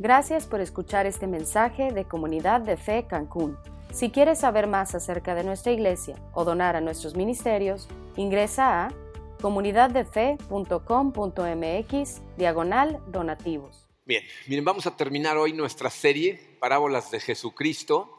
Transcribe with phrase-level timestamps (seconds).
[0.00, 3.58] Gracias por escuchar este mensaje de Comunidad de Fe Cancún.
[3.92, 8.94] Si quieres saber más acerca de nuestra iglesia o donar a nuestros ministerios, ingresa a
[9.40, 13.88] comunidaddefe.com.mx diagonal donativos.
[14.04, 18.18] Bien, miren, vamos a terminar hoy nuestra serie Parábolas de Jesucristo.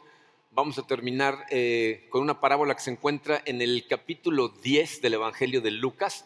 [0.51, 5.13] Vamos a terminar eh, con una parábola que se encuentra en el capítulo 10 del
[5.13, 6.25] Evangelio de Lucas.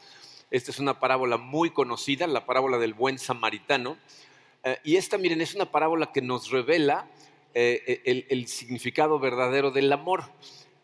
[0.50, 3.98] Esta es una parábola muy conocida, la parábola del buen samaritano.
[4.64, 7.08] Eh, y esta, miren, es una parábola que nos revela
[7.54, 10.24] eh, el, el, significado verdadero del amor.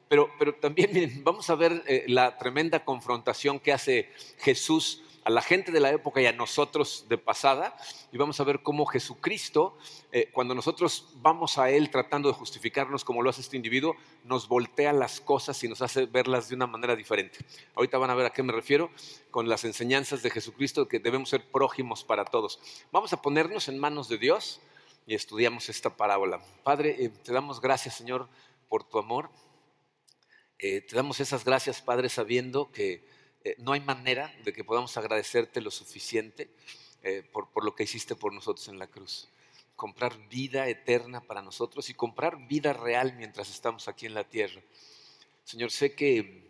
[0.08, 4.10] Pero, pero también, miren, vamos a ver eh, la tremenda confrontación que hace
[4.40, 7.76] Jesús a la gente de la época y a nosotros de pasada,
[8.12, 9.78] y vamos a ver cómo Jesucristo,
[10.12, 14.48] eh, cuando nosotros vamos a Él tratando de justificarnos como lo hace este individuo, nos
[14.48, 17.40] voltea las cosas y nos hace verlas de una manera diferente.
[17.76, 18.90] Ahorita van a ver a qué me refiero
[19.32, 22.60] con las enseñanzas de Jesucristo, que debemos ser prójimos para todos.
[22.92, 24.62] Vamos a ponernos en manos de Dios
[25.06, 26.42] y estudiamos esta parábola.
[26.64, 28.30] Padre, eh, te damos gracias, Señor,
[28.68, 29.30] por tu amor.
[30.60, 33.08] Eh, te damos esas gracias, Padre, sabiendo que
[33.44, 36.50] eh, no hay manera de que podamos agradecerte lo suficiente
[37.04, 39.30] eh, por, por, lo que hiciste por nosotros en la cruz.
[39.76, 44.62] Comprar vida eterna para nosotros y comprar vida real mientras estamos aquí en la tierra.
[45.46, 46.50] Señor, sé que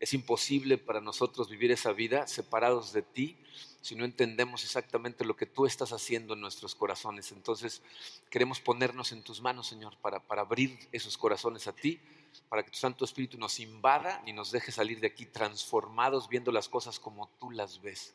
[0.00, 3.36] es imposible para nosotros vivir esa vida separados de ti
[3.82, 7.32] si no entendemos exactamente lo que tú estás haciendo en nuestros corazones.
[7.32, 7.82] Entonces
[8.30, 12.00] queremos ponernos en tus manos, Señor, para, para abrir esos corazones a ti
[12.48, 16.52] para que tu Santo Espíritu nos invada y nos deje salir de aquí transformados viendo
[16.52, 18.14] las cosas como tú las ves.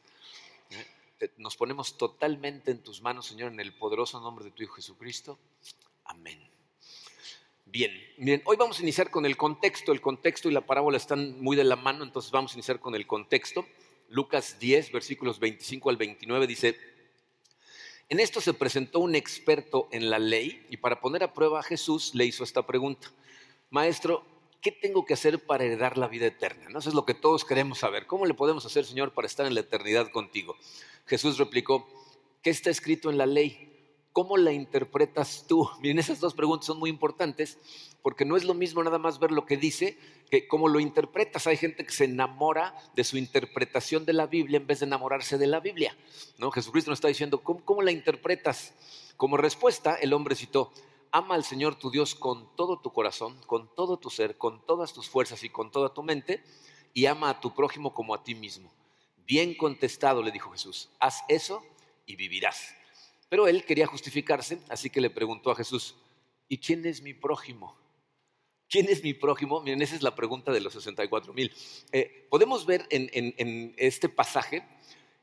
[0.72, 1.32] ¿Eh?
[1.38, 5.40] Nos ponemos totalmente en tus manos, Señor, en el poderoso nombre de tu Hijo Jesucristo.
[6.04, 6.50] Amén.
[7.66, 7.92] Bien,
[8.46, 9.92] hoy vamos a iniciar con el contexto.
[9.92, 12.96] El contexto y la parábola están muy de la mano, entonces vamos a iniciar con
[12.96, 13.66] el contexto.
[14.10, 16.78] Lucas 10, versículos 25 al 29 dice,
[18.08, 21.64] en esto se presentó un experto en la ley y para poner a prueba a
[21.64, 23.12] Jesús le hizo esta pregunta
[23.76, 24.24] maestro,
[24.62, 26.70] ¿qué tengo que hacer para heredar la vida eterna?
[26.70, 26.80] ¿No?
[26.80, 28.08] Eso es lo que todos queremos saber.
[28.08, 30.56] ¿Cómo le podemos hacer, Señor, para estar en la eternidad contigo?
[31.06, 31.86] Jesús replicó,
[32.42, 33.70] ¿qué está escrito en la ley?
[34.14, 35.70] ¿Cómo la interpretas tú?
[35.82, 37.58] Miren, esas dos preguntas son muy importantes
[38.02, 39.98] porque no es lo mismo nada más ver lo que dice
[40.32, 41.46] que cómo lo interpretas.
[41.46, 45.38] Hay gente que se enamora de su interpretación de la Biblia en vez de enamorarse
[45.38, 45.98] de la Biblia.
[46.38, 46.50] ¿no?
[46.50, 48.74] Jesucristo nos está diciendo, ¿cómo, cómo la interpretas?
[49.18, 50.72] Como respuesta, el hombre citó,
[51.16, 54.92] ama al Señor tu Dios con todo tu corazón, con todo tu ser, con todas
[54.92, 56.44] tus fuerzas y con toda tu mente,
[56.94, 58.70] y ama a tu prójimo como a ti mismo.
[59.26, 61.66] Bien contestado, le dijo Jesús, haz eso
[62.06, 62.76] y vivirás.
[63.30, 65.96] Pero él quería justificarse, así que le preguntó a Jesús,
[66.50, 67.78] ¿y quién es mi prójimo?
[68.68, 69.62] ¿Quién es mi prójimo?
[69.62, 71.54] Miren, esa es la pregunta de los 64 mil.
[71.94, 74.68] Eh, podemos ver en, este pasaje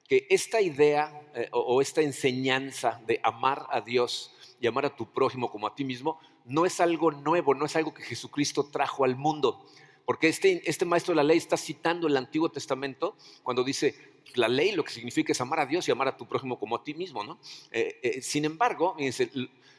[0.08, 4.32] que esta idea eh, o esta enseñanza de amar a Dios
[4.62, 7.74] y amar a tu prójimo como a ti mismo, no es algo nuevo, no es
[7.74, 9.66] algo que Jesucristo trajo al mundo.
[10.06, 14.46] Porque este, este maestro de la ley está citando el Antiguo Testamento cuando dice, la
[14.46, 16.84] ley lo que significa es amar a Dios y amar a tu prójimo como a
[16.84, 17.24] ti mismo.
[17.24, 17.40] ¿no?
[17.72, 18.96] Eh, eh, sin embargo,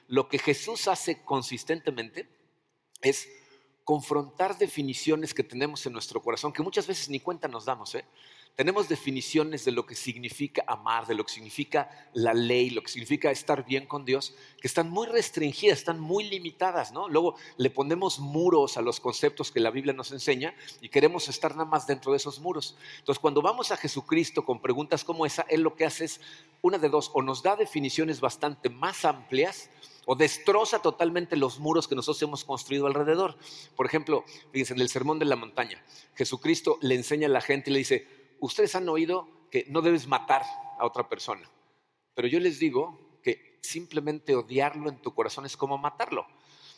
[0.10, 2.28] lo que Jesús hace consistentemente
[3.02, 3.30] es
[3.86, 7.96] confrontar definiciones que tenemos en nuestro corazón, que muchas veces ni cuenta nos damos.
[7.96, 8.04] ¿eh?
[8.56, 12.91] Tenemos definiciones de lo que significa amar, de lo que significa la ley, lo que
[12.91, 17.09] significa estar bien con Dios, que están muy restringidas, están muy limitadas, ¿no?
[17.09, 21.52] Luego le ponemos muros a los conceptos que la Biblia nos enseña y queremos estar
[21.56, 22.78] nada más dentro de esos muros.
[23.00, 26.22] Entonces, cuando vamos a Jesucristo con preguntas como esa, Él lo que hace es
[26.62, 29.72] una de dos, o nos da definiciones bastante más amplias,
[30.06, 33.38] o destroza totalmente los muros que nosotros hemos construido alrededor.
[33.75, 35.81] Por ejemplo, fíjense, en el Sermón de la Montaña,
[36.16, 40.08] Jesucristo le enseña a la gente y le dice, ustedes han oído que no debes
[40.08, 40.44] matar
[40.78, 41.50] a otra persona,
[42.14, 46.28] pero yo les digo que simplemente odiarlo en tu corazón es como matarlo.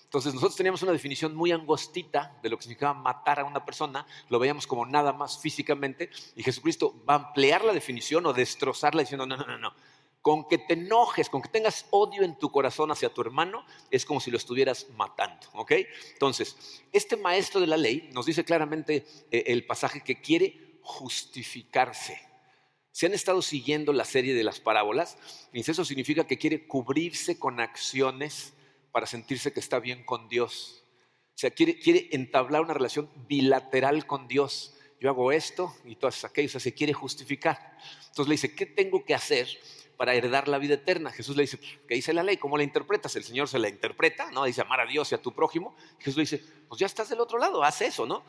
[0.03, 4.05] Entonces nosotros teníamos una definición muy angostita de lo que significaba matar a una persona,
[4.29, 9.01] lo veíamos como nada más físicamente, y Jesucristo va a ampliar la definición o destrozarla
[9.01, 9.73] diciendo, no, no, no, no,
[10.21, 14.05] con que te enojes, con que tengas odio en tu corazón hacia tu hermano, es
[14.05, 15.71] como si lo estuvieras matando, ¿ok?
[16.13, 22.21] Entonces, este maestro de la ley nos dice claramente eh, el pasaje que quiere justificarse.
[22.91, 25.17] Si han estado siguiendo la serie de las parábolas,
[25.51, 28.53] eso significa que quiere cubrirse con acciones
[28.91, 30.85] para sentirse que está bien con Dios.
[31.29, 34.75] O sea, quiere, quiere entablar una relación bilateral con Dios.
[35.01, 37.77] Yo hago esto y todas aquello, o sea, se quiere justificar.
[38.07, 39.49] Entonces le dice, ¿qué tengo que hacer
[39.97, 41.11] para heredar la vida eterna?
[41.11, 42.37] Jesús le dice, ¿qué dice la ley?
[42.37, 43.13] ¿Cómo la interpretas?
[43.17, 44.45] El Señor se la interpreta, ¿no?
[44.45, 45.75] Dice amar a Dios y a tu prójimo.
[45.99, 48.23] Jesús le dice, pues ya estás del otro lado, haz eso, ¿no?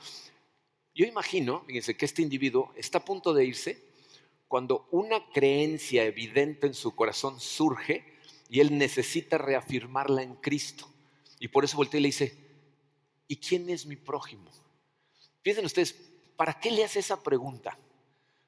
[0.96, 3.84] Yo imagino, fíjense, que este individuo está a punto de irse
[4.48, 8.16] cuando una creencia evidente en su corazón surge
[8.48, 10.88] y él necesita reafirmarla en Cristo.
[11.38, 12.38] Y por eso voltea y le dice,
[13.28, 14.50] ¿y quién es mi prójimo?
[15.42, 15.94] Piensen ustedes,
[16.34, 17.78] ¿para qué le hace esa pregunta?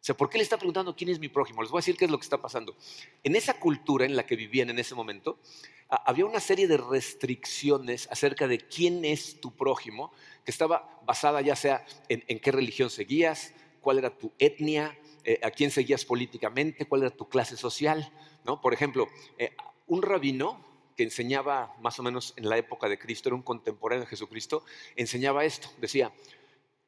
[0.01, 1.61] O sea, ¿por qué le está preguntando quién es mi prójimo?
[1.61, 2.75] Les voy a decir qué es lo que está pasando.
[3.23, 5.39] En esa cultura en la que vivían en ese momento,
[5.89, 10.13] había una serie de restricciones acerca de quién es tu prójimo,
[10.45, 15.51] que estaba basada ya sea en, qué religión seguías, cuál era tu etnia, eh, a
[15.51, 18.13] quién seguías políticamente, cuál era tu clase social.
[18.45, 18.61] ¿no?
[18.61, 19.09] Por ejemplo,
[19.39, 19.57] eh,
[19.87, 20.63] un rabino
[20.97, 24.65] que enseñaba más o menos en la época de Cristo, era un contemporáneo de Jesucristo,
[24.97, 25.69] enseñaba esto.
[25.79, 26.13] Decía,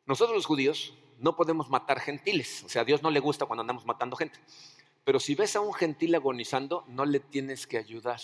[0.04, 2.64] nosotros los judíos no podemos matar gentiles.
[2.64, 4.38] O sea, a Dios no le gusta cuando andamos matando gente.
[5.04, 8.20] Pero si ves a un gentil agonizando, no le tienes que ayudar.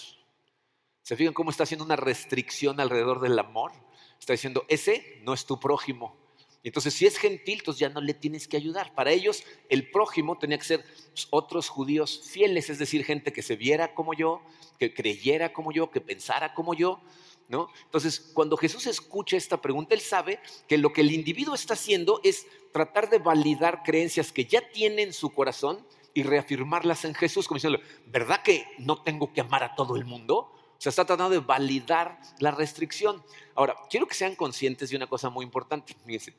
[1.07, 3.71] ¿Se fijan cómo está haciendo una restricción alrededor del amor?
[4.19, 6.17] Está diciendo, ese no es tu prójimo.
[6.65, 8.93] Entonces, si es gentil, entonces ya no le tienes que ayudar.
[8.93, 10.85] Para ellos, el prójimo tenía que ser
[11.31, 14.43] otros judíos fieles, es decir, gente que se viera como yo,
[14.81, 17.01] que creyera como yo, que pensara como yo.
[17.49, 17.69] ¿no?
[17.85, 22.21] Entonces, cuando Jesús escucha esta pregunta, él sabe que lo que el individuo está haciendo
[22.25, 27.47] es tratar de validar creencias que ya tiene en su corazón y reafirmarlas en Jesús,
[27.47, 30.56] como diciendo, ¿verdad que no tengo que amar a todo el mundo?
[30.79, 33.23] O sea, está tratando de validar la restricción.
[33.55, 35.97] Ahora, quiero que sean conscientes de una cosa muy importante.
[36.05, 36.35] Fíjense,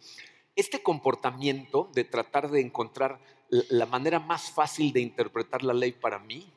[0.56, 3.20] este comportamiento de tratar de encontrar
[3.50, 6.52] la manera más fácil de interpretar la ley para mí,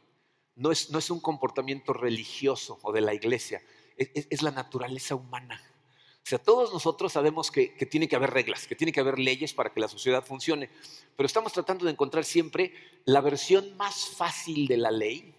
[0.57, 3.63] no es, no es un comportamiento religioso o de la iglesia,
[3.97, 5.61] es, la naturaleza humana.
[6.17, 9.55] O sea, todos nosotros sabemos que, tiene que haber reglas, que tiene que haber leyes
[9.55, 10.71] para que la sociedad funcione,
[11.17, 12.73] pero estamos tratando de encontrar siempre
[13.05, 15.35] la versión más fácil de la ley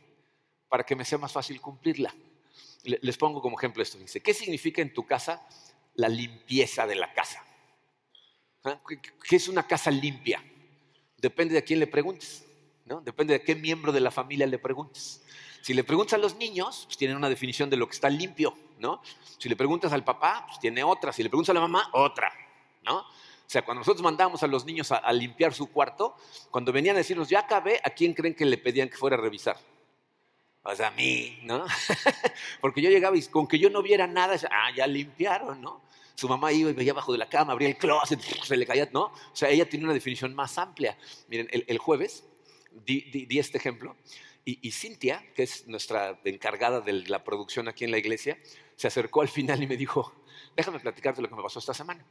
[0.69, 2.13] para que me sea más fácil cumplirla.
[2.83, 3.97] Les pongo como ejemplo esto.
[4.23, 5.47] ¿qué significa en tu casa
[5.95, 7.43] la limpieza de la casa?
[8.63, 8.79] ¿Ah?
[9.27, 10.43] ¿Qué es una casa limpia?
[11.17, 12.45] Depende de a quién le preguntes,
[12.85, 13.01] ¿no?
[13.01, 15.23] Depende de qué miembro de la familia le preguntes.
[15.61, 18.57] Si le preguntas a los niños, pues tienen una definición de lo que está limpio,
[18.79, 19.01] ¿no?
[19.37, 21.13] Si le preguntas al papá, pues tiene otra.
[21.13, 22.33] Si le preguntas a la mamá, otra,
[22.83, 22.97] ¿no?
[23.51, 26.15] O sea, cuando nosotros mandábamos a los niños a, limpiar su cuarto,
[26.49, 29.19] cuando venían a decirnos, ya acabé, ¿a quién creen que le pedían que fuera a
[29.19, 29.57] revisar?
[30.63, 31.65] O sea, a mí, ¿no?
[32.61, 35.81] Porque yo llegaba y con que yo no viera nada, ah, ya limpiaron, ¿no?
[36.15, 38.87] Su mamá iba y veía abajo de la cama, abría el closet, se le caía,
[38.93, 39.05] ¿no?
[39.05, 40.97] O sea, ella tiene una definición más amplia.
[41.29, 42.25] Miren, el, jueves
[42.85, 43.95] di, este ejemplo
[44.45, 48.39] y, Cintia, que es nuestra encargada de la producción aquí en la iglesia,
[48.75, 50.13] se acercó al final y me dijo,
[50.55, 52.03] déjame platicarte lo que me pasó esta semana.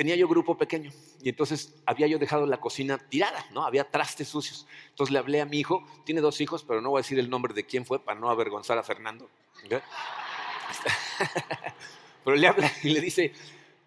[0.00, 3.66] Tenía yo grupo pequeño y entonces había yo dejado la cocina tirada, ¿no?
[3.66, 4.66] Había trastes sucios.
[4.88, 7.28] Entonces le hablé a mi hijo, tiene dos hijos, pero no voy a decir el
[7.28, 9.28] nombre de quién fue para no avergonzar a Fernando.
[12.24, 13.34] pero le habla y le dice,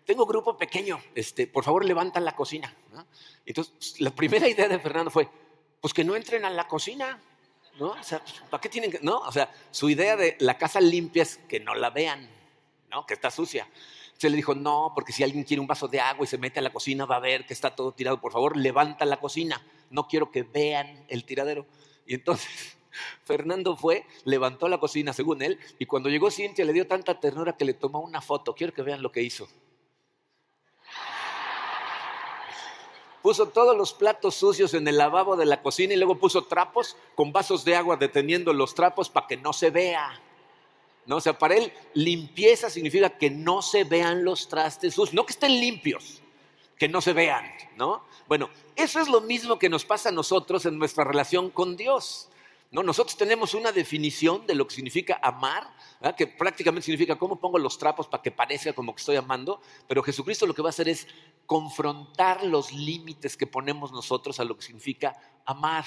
[0.05, 2.71] tengo grupo pequeño, este, por favor levanta la cocina.
[3.43, 5.27] Entonces la primera idea de Fernando fue,
[5.81, 7.19] pues que no entren a la cocina.
[7.79, 7.87] ¿no?
[7.87, 8.99] O sea, ¿para qué tienen que.?
[9.01, 12.29] No, o sea, su idea de la casa limpia es que no la vean,
[12.91, 13.03] ¿no?
[13.07, 13.67] Que está sucia.
[14.23, 16.57] Se le dijo, no, porque si alguien quiere un vaso de agua y se mete
[16.57, 18.21] a la cocina, va a ver que está todo tirado.
[18.21, 19.61] Por favor, levanta la cocina.
[19.89, 21.65] No quiero que vean el tiradero.
[22.07, 22.77] Y entonces
[23.25, 27.57] Fernando fue, levantó la cocina según él, y cuando llegó Cintia le dio tanta ternura
[27.57, 28.55] que le tomó una foto.
[28.55, 29.49] Quiero que vean lo que hizo.
[33.21, 36.95] puso todos los platos sucios en el lavabo de la cocina y luego puso trapos
[37.13, 40.17] con vasos de agua deteniendo los trapos para que no se vea.
[41.05, 41.17] ¿No?
[41.17, 45.59] O sea, para él limpieza significa que no se vean los trastes no que estén
[45.59, 46.21] limpios,
[46.77, 47.45] que no se vean,
[47.75, 48.05] ¿no?
[48.27, 52.29] Bueno, eso es lo mismo que nos pasa a nosotros en nuestra relación con Dios.
[52.73, 55.71] No, nosotros tenemos una definición de lo que significa amar,
[56.17, 60.01] que prácticamente significa cómo pongo los trapos para que parezca como que estoy amando, pero
[60.01, 61.07] Jesucristo lo que va a hacer es
[61.45, 65.85] confrontar los límites que ponemos nosotros a lo que significa amar.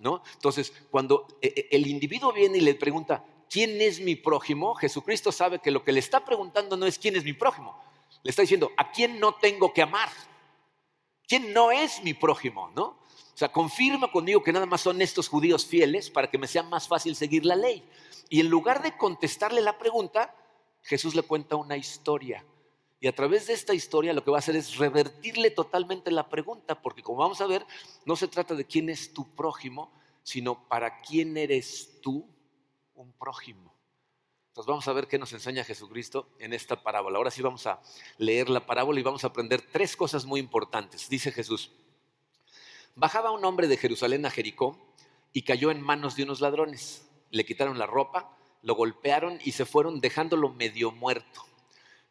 [0.00, 0.24] ¿no?
[0.32, 4.74] Entonces, cuando eh, eh, el individuo viene y le pregunta, ¿quién es mi prójimo?
[4.74, 7.80] Jesucristo sabe que lo que le está preguntando no es quién es mi prójimo,
[8.24, 10.08] le está diciendo, ¿a quién no tengo que amar?
[11.28, 12.72] ¿Quién no es mi prójimo?
[12.74, 12.84] ¿no?
[12.86, 16.64] O sea, confirma conmigo que nada más son estos judíos fieles para que me sea
[16.64, 17.88] más fácil seguir la ley.
[18.28, 20.34] Y en lugar de contestarle la pregunta,
[20.82, 22.44] Jesús le cuenta una historia.
[22.98, 26.28] Y a través de esta historia lo que va a hacer es revertirle totalmente la
[26.28, 27.64] pregunta, porque como vamos a ver,
[28.04, 29.92] no se trata de quién es tu prójimo,
[30.24, 32.33] sino para quién eres tú
[32.94, 33.74] un prójimo.
[34.48, 37.18] Entonces vamos a ver qué nos enseña Jesucristo en esta parábola.
[37.18, 37.80] Ahora sí vamos a
[38.18, 41.08] leer la parábola y vamos a aprender tres cosas muy importantes.
[41.08, 41.72] Dice Jesús,
[42.96, 44.78] Bajaba un hombre de Jerusalén a Jericó
[45.32, 47.04] y cayó en manos de unos ladrones.
[47.32, 51.44] Le quitaron la ropa, lo golpearon y se fueron dejándolo medio muerto.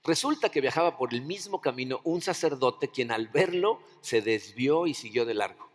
[0.04, 4.94] Resulta que viajaba por el mismo camino un sacerdote quien al verlo se desvió y
[4.94, 5.70] siguió de largo.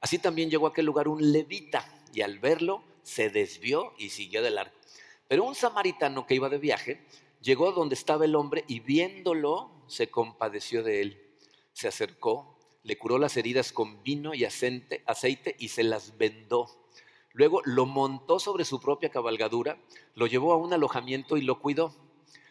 [0.00, 4.42] Así también llegó a aquel lugar un levita y al verlo se desvió y siguió
[4.42, 4.74] de largo.
[5.28, 7.06] Pero un samaritano que iba de viaje
[7.40, 11.22] llegó donde estaba el hombre y viéndolo se compadeció de él.
[11.72, 16.66] Se acercó, le curó las heridas con vino y aceite, aceite y se las vendó.
[17.32, 19.78] Luego lo montó sobre su propia cabalgadura,
[20.16, 21.94] lo llevó a un alojamiento y lo cuidó.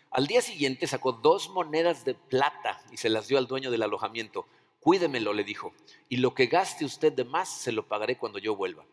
[0.10, 3.84] Al día siguiente sacó dos monedas de plata y se las dio al dueño del
[3.84, 4.48] alojamiento.
[4.80, 5.74] Cuídemelo, le dijo,
[6.08, 8.86] y lo que gaste usted de más se lo pagaré cuando yo vuelva.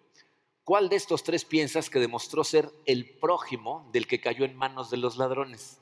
[0.65, 4.91] ¿Cuál de estos tres piensas que demostró ser el prójimo del que cayó en manos
[4.91, 5.81] de los ladrones?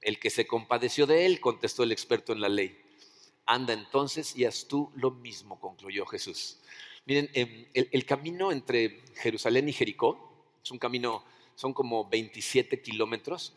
[0.00, 2.80] El que se compadeció de él, contestó el experto en la ley.
[3.44, 6.58] Anda entonces y haz tú lo mismo, concluyó Jesús.
[7.04, 11.22] Miren, em, el, camino entre Jerusalén y Jericó es un camino,
[11.54, 13.52] son como 27 kilómetros.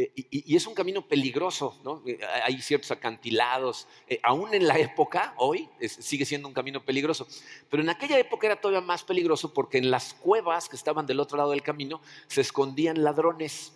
[0.00, 2.04] Eh, y, es un camino peligroso, ¿no?
[2.06, 7.26] Eh, hay ciertos acantilados, eh, aún en la época, hoy, sigue siendo un camino peligroso,
[7.68, 11.18] pero en aquella época era todavía más peligroso porque en las cuevas que estaban del
[11.18, 13.72] otro lado del camino se escondían ladrones,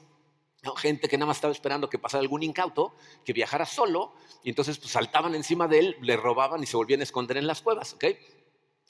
[0.77, 4.13] gente que nada más estaba esperando que pasara algún incauto, que viajara solo,
[4.45, 7.49] y entonces pues, saltaban encima de él, le robaban y se volvían a esconder en
[7.49, 8.05] las cuevas, ¿ok?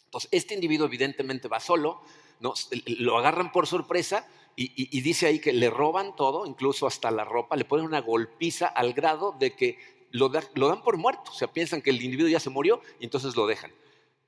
[0.04, 2.02] Entonces, este individuo evidentemente va solo,
[2.40, 2.52] ¿no?
[2.98, 7.56] lo agarran por sorpresa, y, dice ahí que le roban todo, incluso hasta la ropa,
[7.56, 9.78] le ponen una golpiza al grado de que
[10.10, 11.30] lo, dan por muerto.
[11.30, 13.72] O sea, piensan que el individuo ya se murió y entonces lo dejan.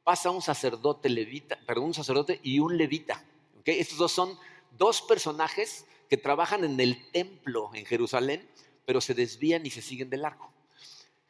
[0.03, 3.25] Pasa un sacerdote levita, perdón, un sacerdote y un levita.
[3.65, 4.39] Estos dos son
[4.79, 8.49] dos personajes que trabajan en el templo en Jerusalén,
[8.87, 10.54] pero se desvían y se siguen de largo.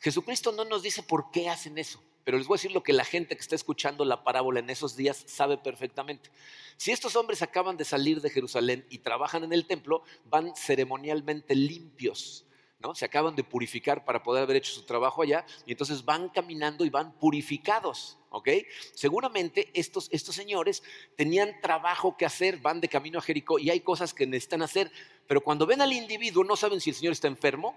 [0.05, 1.99] Jesucristo no nos dice por qué hacen eso.
[2.25, 4.69] Pero les voy a decir lo que la gente que está escuchando la parábola en
[4.69, 6.29] esos días sabe perfectamente.
[6.77, 11.55] Si estos hombres acaban de salir de Jerusalén y trabajan en el templo, van ceremonialmente
[11.55, 12.45] limpios.
[12.81, 12.95] ¿no?
[12.95, 16.85] Se acaban de purificar para poder haber hecho su trabajo allá y entonces van caminando
[16.85, 18.19] y van purificados.
[18.29, 18.51] ¿ok?
[18.93, 20.83] Seguramente estos, estos señores
[21.17, 24.93] tenían trabajo que hacer, van de camino a Jericó y hay cosas que necesitan hacer,
[25.27, 27.75] pero cuando ven al individuo no saben si el señor está enfermo,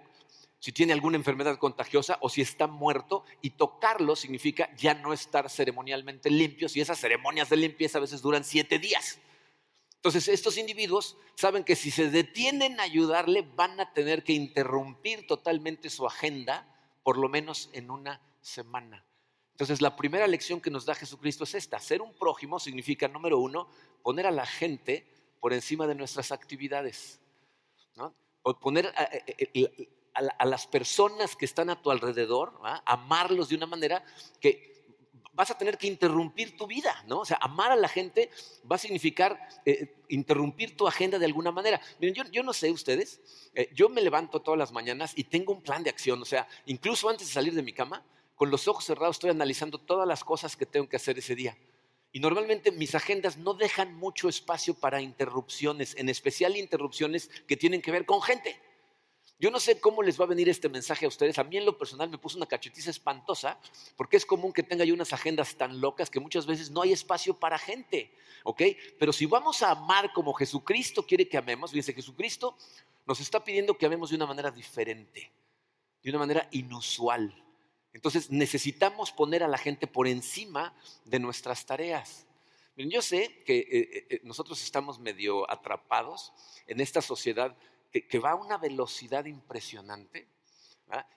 [0.67, 5.49] si tiene alguna enfermedad contagiosa o si está muerto y tocarlo significa ya no estar
[5.49, 9.17] ceremonialmente limpios y esas ceremonias de limpieza a veces duran siete días.
[9.95, 15.25] Entonces estos individuos saben que si se detienen a ayudarle van a tener que interrumpir
[15.25, 16.67] totalmente su agenda
[17.01, 19.05] por lo menos en una semana.
[19.51, 21.79] Entonces la primera lección que nos da Jesucristo es esta.
[21.79, 23.69] Ser un prójimo significa, número uno,
[24.03, 25.07] poner a la gente
[25.39, 27.21] por encima de nuestras actividades.
[27.95, 28.13] ¿no?
[28.41, 28.93] O poner
[30.37, 34.03] a, las personas que están a tu alrededor, amarlos de una manera
[34.39, 34.77] que
[35.37, 37.19] vas a tener que interrumpir tu vida, ¿no?
[37.19, 38.31] O sea, amar a la gente
[38.69, 41.79] va a significar eh, interrumpir tu agenda de alguna manera.
[41.99, 43.21] Miren, yo, no sé ustedes,
[43.53, 46.47] eh, yo me levanto todas las mañanas y tengo un plan de acción, o sea,
[46.65, 48.03] incluso antes de salir de mi cama,
[48.35, 51.55] con los ojos cerrados estoy analizando todas las cosas que tengo que hacer ese día.
[52.11, 57.83] Y normalmente mis agendas no dejan mucho espacio para interrupciones, en especial interrupciones que tienen
[57.83, 58.59] que ver con gente.
[59.39, 61.37] Yo no sé cómo les va a venir este mensaje a ustedes.
[61.37, 63.59] A mí en lo personal me puso una cachetiza espantosa
[63.95, 66.91] porque es común que tenga yo unas agendas tan locas que muchas veces no hay
[66.91, 68.11] espacio para gente.
[68.43, 68.63] ¿Ok?
[68.97, 72.57] Pero si vamos a amar como Jesucristo quiere que amemos, fíjense, Jesucristo
[73.05, 75.31] nos está pidiendo que amemos de una manera diferente,
[76.01, 77.33] de una manera inusual.
[77.93, 80.73] Entonces necesitamos poner a la gente por encima
[81.05, 82.25] de nuestras tareas.
[82.75, 86.33] Miren, yo sé que eh, eh, eh, nosotros estamos medio atrapados
[86.67, 87.55] en esta sociedad
[88.05, 90.27] que, va a una velocidad impresionante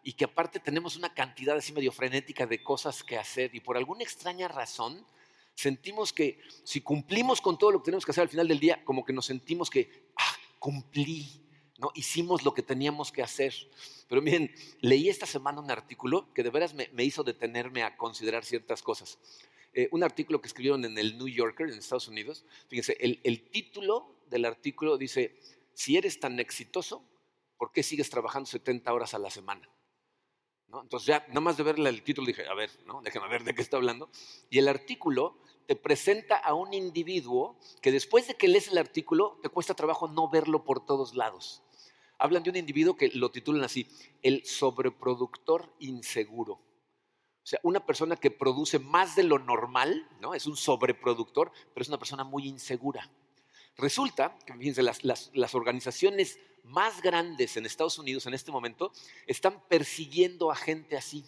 [0.02, 3.76] y que aparte tenemos una cantidad así medio frenética de cosas que hacer y por
[3.76, 5.06] alguna extraña razón
[5.54, 8.84] sentimos que si cumplimos con todo lo que tenemos que hacer al final del día,
[8.84, 11.40] como que nos sentimos que, ah, cumplí,
[11.78, 11.90] ¿no?
[11.94, 13.54] Hicimos lo que teníamos que hacer.
[14.08, 18.44] Pero miren, leí esta semana un artículo que de veras me, hizo detenerme a considerar
[18.44, 19.18] ciertas cosas.
[19.72, 22.44] Eh, un artículo que escribieron en el New Yorker en Estados Unidos.
[22.68, 25.36] Fíjense, el, el título del artículo dice,
[25.74, 27.04] si eres tan exitoso,
[27.56, 29.68] ¿por qué sigues trabajando 70 horas a la semana?
[30.82, 33.02] Entonces ya, nada más de verle el título dije, a ver, ¿no?
[33.02, 34.08] déjame ver de qué está hablando.
[34.50, 39.38] Y el artículo te presenta a un individuo que después de que lees el artículo
[39.42, 41.62] te cuesta trabajo no verlo por todos lados.
[42.18, 43.88] Hablan de un individuo que lo titulan así,
[44.22, 46.54] el sobreproductor inseguro.
[46.54, 50.34] O sea, una persona que produce más de lo normal, ¿no?
[50.34, 53.10] Es un sobreproductor, pero es una persona muy insegura.
[53.76, 58.92] Resulta que, fíjense, las, organizaciones más grandes en Estados Unidos en este momento
[59.26, 61.24] están persiguiendo a gente así.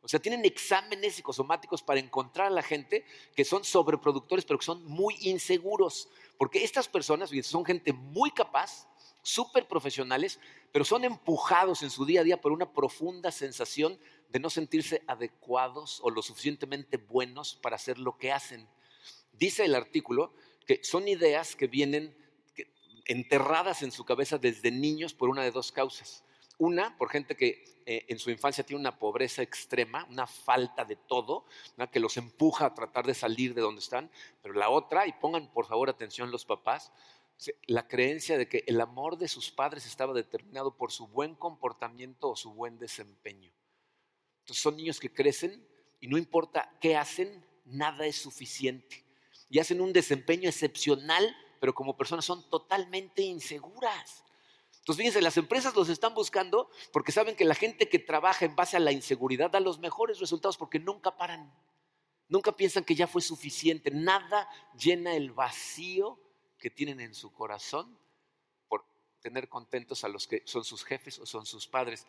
[0.00, 3.04] O sea, tienen exámenes psicosomáticos para encontrar a la gente
[3.34, 6.08] que son sobreproductores, pero que son muy inseguros.
[6.36, 8.86] Porque estas personas son gente muy capaz,
[9.22, 10.38] súper profesionales,
[10.72, 15.02] pero son empujados en su día a día por una profunda sensación de no sentirse
[15.06, 18.68] adecuados o lo suficientemente buenos para hacer lo que hacen.
[19.32, 20.32] Dice el artículo
[20.68, 22.14] que son ideas que vienen
[23.06, 26.24] enterradas en su cabeza desde niños por una de dos causas.
[26.58, 30.96] Una, por gente que eh, en su infancia tiene una pobreza extrema, una falta de
[30.96, 31.46] todo,
[31.90, 34.10] que los empuja a tratar de salir de donde están.
[34.42, 36.92] Pero la otra, y pongan por favor atención los papás,
[37.66, 42.28] la creencia de que el amor de sus padres estaba determinado por su buen comportamiento
[42.28, 43.54] o su buen desempeño.
[44.40, 45.66] Entonces son niños que crecen
[45.98, 49.07] y no importa qué hacen, nada es suficiente.
[49.48, 54.24] Y hacen un desempeño excepcional, pero como personas son totalmente inseguras.
[54.88, 58.56] Entonces, fíjense, las empresas los están buscando porque saben que la gente que trabaja en
[58.56, 61.52] base a la inseguridad da los mejores resultados porque nunca paran.
[62.28, 63.90] Nunca piensan que ya fue suficiente.
[63.90, 66.18] Nada llena el vacío
[66.58, 67.98] que tienen en su corazón
[68.66, 68.84] por
[69.20, 72.06] tener contentos a los que son sus jefes o son sus padres.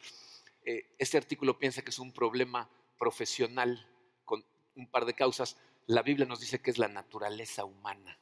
[0.64, 3.88] Eh, este artículo piensa que es un problema profesional
[4.26, 5.58] con un par de causas.
[5.90, 8.20] La Biblia nos dice que es la naturaleza humana.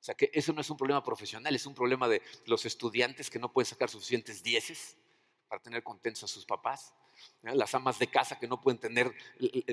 [0.00, 3.28] O sea que eso no es un problema profesional, es un problema de los estudiantes
[3.28, 4.96] que no pueden sacar suficientes dieces
[5.48, 6.94] para tener contentos a sus papás,
[7.42, 9.12] las amas de casa que no pueden tener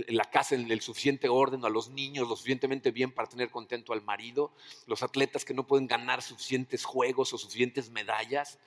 [0.07, 3.93] la casa en el suficiente orden, a los niños lo suficientemente bien para tener contento
[3.93, 4.51] al marido,
[4.87, 8.57] los atletas que no pueden ganar suficientes juegos o suficientes medallas.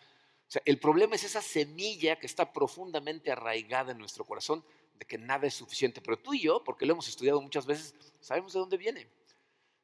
[0.47, 4.64] O sea, el problema es esa semilla que está profundamente arraigada en nuestro corazón
[5.04, 6.00] que nada es suficiente.
[6.00, 9.09] Pero tú y yo, porque lo hemos estudiado muchas veces, sabemos de dónde viene.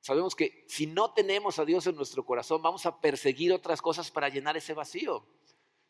[0.01, 4.11] Sabemos que si no tenemos a Dios en nuestro corazón, vamos a perseguir otras cosas
[4.11, 5.27] para llenar ese vacío.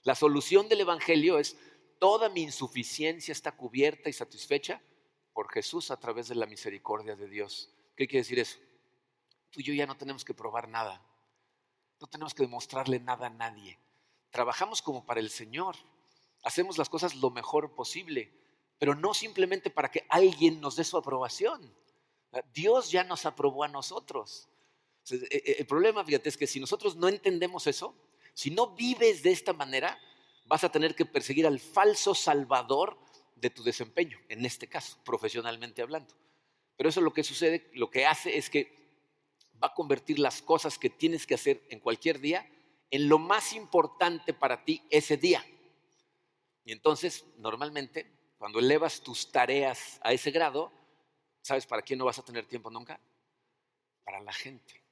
[0.02, 1.56] La solución del Evangelio es
[1.98, 4.80] toda mi insuficiencia está cubierta y satisfecha
[5.32, 7.74] por Jesús a través de la misericordia de Dios.
[7.96, 8.58] ¿Qué quiere decir eso?
[9.50, 11.02] Tú y yo ya no tenemos que probar nada.
[12.00, 13.78] No tenemos que demostrarle nada a nadie.
[14.30, 15.76] Trabajamos como para el Señor.
[16.44, 18.32] Hacemos las cosas lo mejor posible,
[18.78, 21.74] pero no simplemente para que alguien nos dé su aprobación.
[22.52, 24.48] Dios ya nos aprobó a nosotros.
[25.10, 27.94] E, e, el problema, fíjate, es que si nosotros no entendemos eso,
[28.34, 29.98] si no vives de esta manera,
[30.44, 32.98] vas a tener que perseguir al falso salvador
[33.34, 36.14] de tu desempeño, en este caso, profesionalmente hablando.
[36.76, 38.76] Pero eso es lo que sucede, lo que hace es que
[39.62, 42.48] va a convertir las cosas que tienes que hacer en cualquier día
[42.90, 45.44] en lo más importante para ti ese día.
[46.64, 50.72] Y entonces, normalmente, cuando elevas tus tareas a ese grado,
[51.42, 53.00] ¿sabes para quién no vas a tener tiempo nunca?
[54.04, 54.82] Para la gente.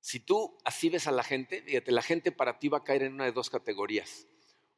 [0.00, 3.04] Si tú así ves a la gente, fíjate, la gente para ti va a caer
[3.04, 4.26] en una de dos categorías.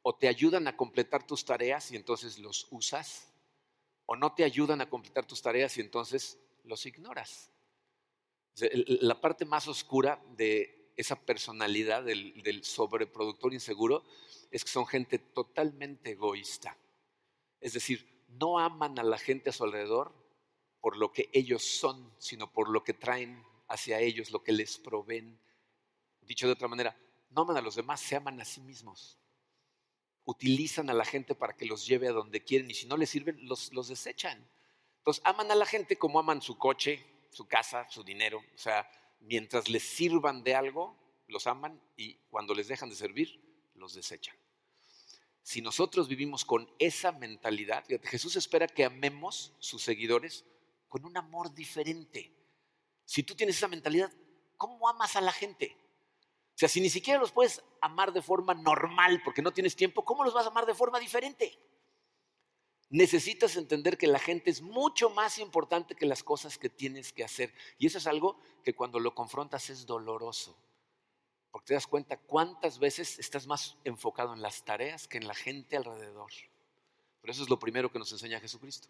[0.01, 3.33] O te ayudan a completar tus tareas y entonces los usas,
[4.05, 7.49] o no te ayudan a completar tus tareas y entonces los ignoras.
[8.55, 14.05] La parte más oscura de esa personalidad del, del sobreproductor inseguro
[14.51, 16.77] es que son gente totalmente egoísta.
[17.65, 20.13] Es decir, no aman a la gente a su alrededor
[20.81, 24.77] por lo que ellos son, sino por lo que traen hacia ellos, lo que les
[24.77, 25.41] proveen.
[26.21, 26.95] Dicho de otra manera,
[27.31, 29.17] no aman a los demás, se aman a sí mismos.
[30.25, 33.09] Utilizan a la gente para que los lleve a donde quieren y si no les
[33.09, 34.47] sirven, los, los desechan.
[34.99, 38.43] Entonces, aman a la gente como aman su coche, su casa, su dinero.
[38.53, 38.87] O sea,
[39.21, 43.41] mientras les sirvan de algo, los aman y cuando les dejan de servir,
[43.73, 44.37] los desechan.
[45.45, 50.43] Si nosotros vivimos con esa mentalidad, Jesús espera que amemos sus seguidores
[50.89, 52.33] con un amor diferente.
[53.05, 54.11] Si tú tienes esa mentalidad,
[54.57, 55.77] ¿cómo amas a la gente?
[56.47, 60.03] O sea, si ni siquiera los puedes amar de forma normal porque no tienes tiempo,
[60.03, 61.59] ¿cómo los vas a amar de forma diferente?
[62.89, 67.23] Necesitas entender que la gente es mucho más importante que las cosas que tienes que
[67.23, 67.53] hacer.
[67.77, 70.57] Y eso es algo que cuando lo confrontas es doloroso.
[71.55, 75.33] Porque te das cuenta cuántas veces estás más enfocado en las tareas que en la
[75.33, 76.29] gente alrededor.
[77.21, 78.89] Pero eso es lo primero que nos enseña Jesucristo.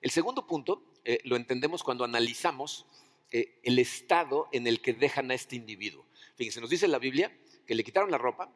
[0.00, 2.86] El segundo punto eh, lo entendemos cuando analizamos
[3.32, 6.06] eh, el estado en el que dejan a este individuo.
[6.36, 8.48] Fíjense, nos dice la Biblia que le quitaron la ropa,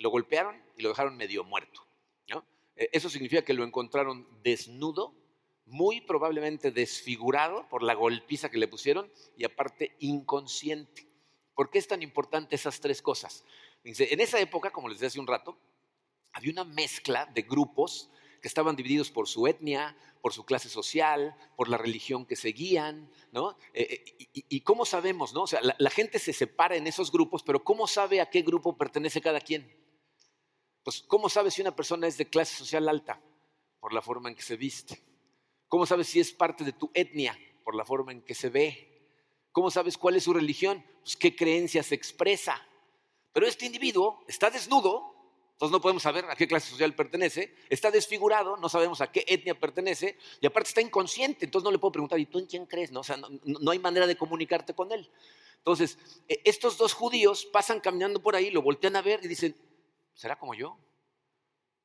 [0.00, 1.86] lo golpearon y lo dejaron medio muerto.
[2.74, 5.14] Eh, eso significa que lo encontraron desnudo,
[5.64, 11.05] muy probablemente desfigurado por la golpiza que le pusieron y aparte inconsciente.
[11.56, 13.42] ¿Por qué es tan importante esas tres cosas?
[13.82, 15.58] En esa época, como les decía hace un rato,
[16.32, 18.10] había una mezcla de grupos
[18.42, 23.10] que estaban divididos por su etnia, por su clase social, por la religión que seguían,
[23.32, 23.56] ¿no?
[23.72, 25.44] Eh, eh, y, cómo sabemos, no?
[25.44, 28.76] O sea, la, gente se separa en esos grupos, pero ¿cómo sabe a qué grupo
[28.76, 29.74] pertenece cada quien?
[30.82, 33.18] Pues, ¿cómo sabe si una persona es de clase social alta?
[33.80, 35.02] Por la forma en que se viste.
[35.68, 37.38] ¿Cómo sabes si es parte de tu etnia?
[37.64, 38.95] Por la forma en que se ve.
[39.56, 40.84] ¿Cómo sabes cuál es su religión?
[41.02, 42.60] Pues qué creencias expresa.
[43.32, 45.16] Pero este individuo está desnudo
[45.56, 49.24] entonces no podemos saber a qué clase social pertenece, está desfigurado, no sabemos a qué
[49.26, 52.66] etnia pertenece y aparte está inconsciente, entonces no le puedo preguntar, ¿y tú en quién
[52.66, 52.92] crees?
[52.92, 55.10] No, o sea, no, hay manera de comunicarte con él.
[55.56, 59.56] Entonces, e, estos dos judíos pasan caminando por ahí, lo voltean a ver y dicen,
[60.12, 60.78] ¿será como yo?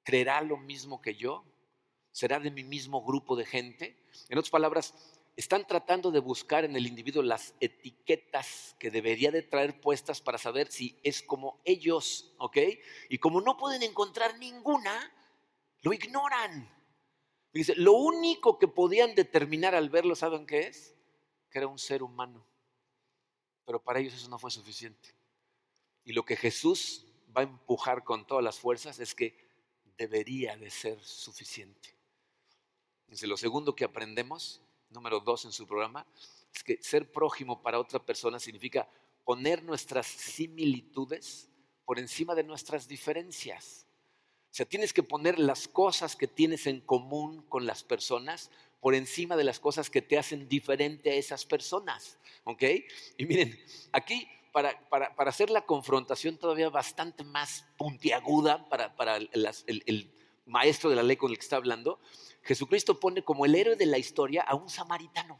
[0.04, 1.46] ¿Creerá lo mismo que yo?
[2.12, 3.98] ¿Será de mi mismo grupo de gente?
[4.28, 9.42] En otras palabras, están tratando de buscar en el individuo las etiquetas que debería de
[9.42, 12.58] traer puestas para saber si es como ellos, ¿ok?
[13.10, 15.12] Y como no pueden encontrar ninguna,
[15.82, 16.70] lo ignoran.
[17.54, 20.96] Dice, lo único que podían determinar al verlo, ¿saben qué es?
[21.50, 22.46] Que era un ser humano.
[23.66, 25.14] Pero para ellos eso no fue suficiente.
[26.04, 29.38] Y lo que Jesús va a empujar con todas las fuerzas es que
[29.98, 31.96] debería de ser suficiente.
[33.08, 36.06] Dice, lo segundo que aprendemos, número dos en su programa,
[36.54, 38.88] es que ser prójimo para otra persona significa
[39.24, 41.50] poner nuestras similitudes
[41.86, 43.86] por encima de nuestras diferencias.
[44.52, 48.52] O sea, tienes que poner las cosas que tienes en común con las personas
[48.82, 52.18] por encima de las cosas que te hacen diferente a esas personas.
[52.44, 52.64] ¿Ok?
[53.18, 53.58] Y miren,
[53.94, 54.78] aquí para,
[55.18, 60.12] hacer la confrontación todavía bastante más puntiaguda para, el,
[60.46, 62.00] maestro de la ley con el que está hablando,
[62.44, 65.40] Jesucristo pone como el héroe de la historia a un samaritano.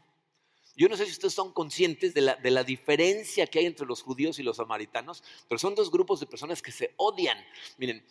[0.74, 3.86] Yo no sé si ustedes son conscientes de la, de la, diferencia que hay entre
[3.86, 7.38] los judíos y los samaritanos, pero son dos grupos de personas que se odian.
[7.76, 8.06] Miren,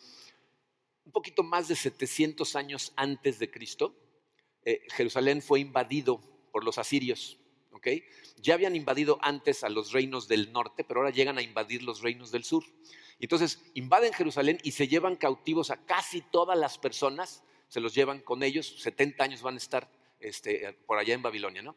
[1.04, 3.96] un poquito más de 700 años antes de Cristo,
[4.64, 6.20] eh, Jerusalén fue invadido
[6.52, 7.38] por los asirios.
[7.82, 8.04] ¿Okay?
[8.36, 12.00] Ya habían invadido antes a los reinos del norte, pero ahora llegan a invadir los
[12.00, 12.62] reinos del sur.
[13.18, 18.20] Entonces invaden Jerusalén y se llevan cautivos a casi todas las personas, se los llevan
[18.20, 19.90] con ellos, 70 años van a estar
[20.20, 21.74] este, por allá en Babilonia, ¿no?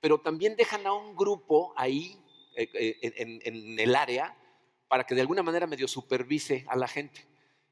[0.00, 2.20] Pero también dejan a un grupo ahí
[2.54, 4.36] eh, eh, en el área
[4.86, 7.26] para que de alguna manera medio supervise a la gente.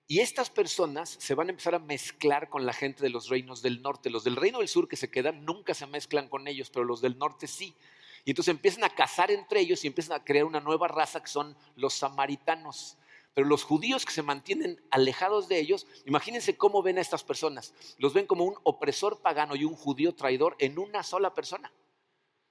[0.09, 3.61] Y estas personas se van a empezar a mezclar con la gente de los reinos
[3.61, 4.09] del norte.
[4.09, 7.01] Los del reino del sur que se quedan nunca se mezclan con ellos, pero los
[7.01, 7.75] del norte sí.
[8.25, 11.29] Y entonces empiezan a cazar entre ellos y empiezan a crear una nueva raza que
[11.29, 12.99] son los samaritanos.
[13.35, 17.75] Pero los judíos que se mantienen alejados de ellos, imagínense cómo ven a estas personas.
[17.99, 21.73] Los ven como un opresor pagano y un judío traidor en una sola persona.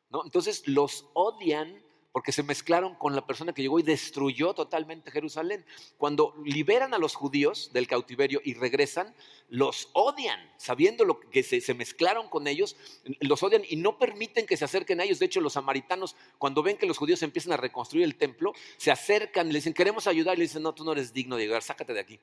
[0.10, 0.24] ¿no?
[0.26, 1.85] Entonces los odian
[2.16, 5.66] porque se mezclaron con la persona que llegó y destruyó totalmente Jerusalén.
[5.98, 9.14] Cuando liberan a los judíos del cautiverio y regresan,
[9.50, 12.78] los odian, sabiendo lo que se, mezclaron con ellos,
[13.20, 15.20] los odian y no permiten que se acerquen a ellos.
[15.20, 18.92] De hecho, los samaritanos, cuando ven que los judíos empiezan a reconstruir el templo, se
[18.92, 21.64] acercan le dicen, queremos ayudar, y le dicen, no, tú no eres digno de llegar,
[21.64, 22.22] sácate de aquí.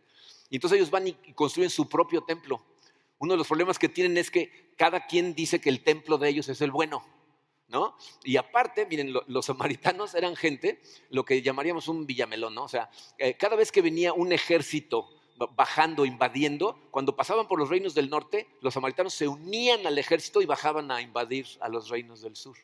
[0.49, 2.65] Y entonces ellos van y construyen su propio templo.
[3.19, 6.31] Uno de los problemas que tienen es que cada quien dice que el templo de
[6.31, 7.05] ellos es el bueno.
[8.25, 10.81] Y aparte, miren, los samaritanos eran gente,
[11.11, 12.65] lo que llamaríamos un villamelón, ¿no?
[12.65, 15.09] O sea, eh, cada vez que venía un ejército
[15.57, 20.41] bajando, invadiendo, cuando pasaban por los reinos del norte, los samaritanos se unían al ejército
[20.43, 22.57] y bajaban a invadir a los reinos del sur.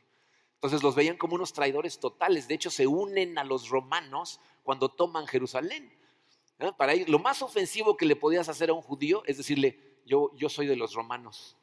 [0.55, 2.49] Entonces los veían como unos traidores totales.
[2.49, 5.93] De hecho, se unen a los romanos cuando toman Jerusalén.
[6.77, 10.33] Para ellos, lo más ofensivo que le podías hacer a un judío es decirle, yo,
[10.35, 11.57] yo soy de los romanos.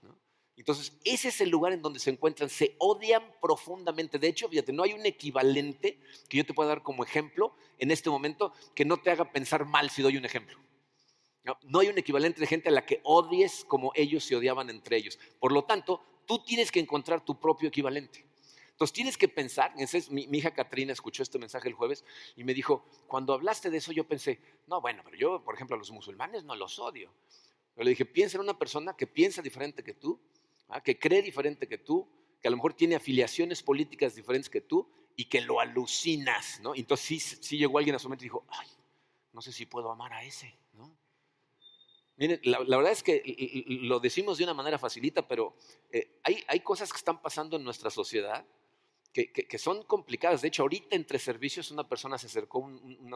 [0.55, 0.61] ¿No?
[0.61, 4.19] Entonces, ese es el lugar en donde se encuentran, se odian profundamente.
[4.19, 7.91] De hecho, fíjate, no hay un equivalente que yo te pueda dar como ejemplo en
[7.91, 10.57] este momento que no te haga pensar mal si doy un ejemplo.
[11.63, 14.97] No, hay un equivalente de gente a la que odies como ellos se odiaban entre
[14.97, 15.19] ellos.
[15.39, 18.25] Por lo tanto, tú tienes que encontrar tu propio equivalente.
[18.71, 19.73] Entonces tienes que pensar,
[20.09, 22.03] mi, mi, hija Katrina escuchó este mensaje el jueves
[22.35, 25.75] y me dijo, cuando hablaste de eso yo pensé, no, bueno, pero yo, por ejemplo,
[25.75, 27.13] a los musulmanes no los odio.
[27.75, 30.19] Pero le dije, piensa en una persona que piensa diferente que tú,
[30.69, 30.81] ¿ah?
[30.81, 32.07] que cree diferente que tú,
[32.41, 36.75] que a lo mejor tiene afiliaciones políticas diferentes que tú y que lo alucinas, ¿no?
[36.75, 38.67] Entonces sí, llegó alguien a su mente y dijo, ay,
[39.33, 40.95] no sé si puedo amar a ese, ¿no?
[42.17, 43.21] Miren, la, verdad es que
[43.67, 45.53] lo decimos de una manera facilita, pero
[45.91, 48.45] eh, hay, cosas que están pasando en nuestra sociedad
[49.11, 50.41] que, son complicadas.
[50.41, 52.67] De hecho, ahorita entre servicios una persona se acercó, a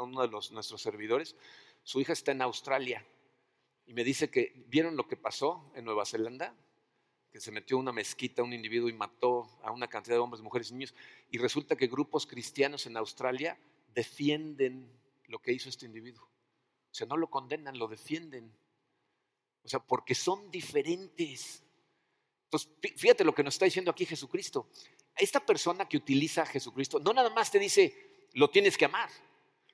[0.02, 1.36] uno de los, nuestros servidores,
[1.84, 3.06] su hija está en Australia
[3.86, 6.54] y me dice que vieron lo que pasó en Nueva Zelanda,
[7.32, 10.42] que se metió a una mezquita un individuo y mató a una cantidad de hombres,
[10.42, 10.96] mujeres y niños.
[11.30, 13.60] Y resulta que grupos cristianos en Australia
[13.94, 14.92] defienden
[15.28, 16.24] lo que hizo este individuo.
[16.24, 18.52] O sea, no lo condenan, lo defienden.
[19.64, 21.64] O sea, porque son diferentes.
[22.46, 24.70] Entonces, fíjate lo que nos está diciendo aquí Jesucristo.
[25.16, 29.10] Esta persona que utiliza a Jesucristo no nada más te dice, lo tienes que amar,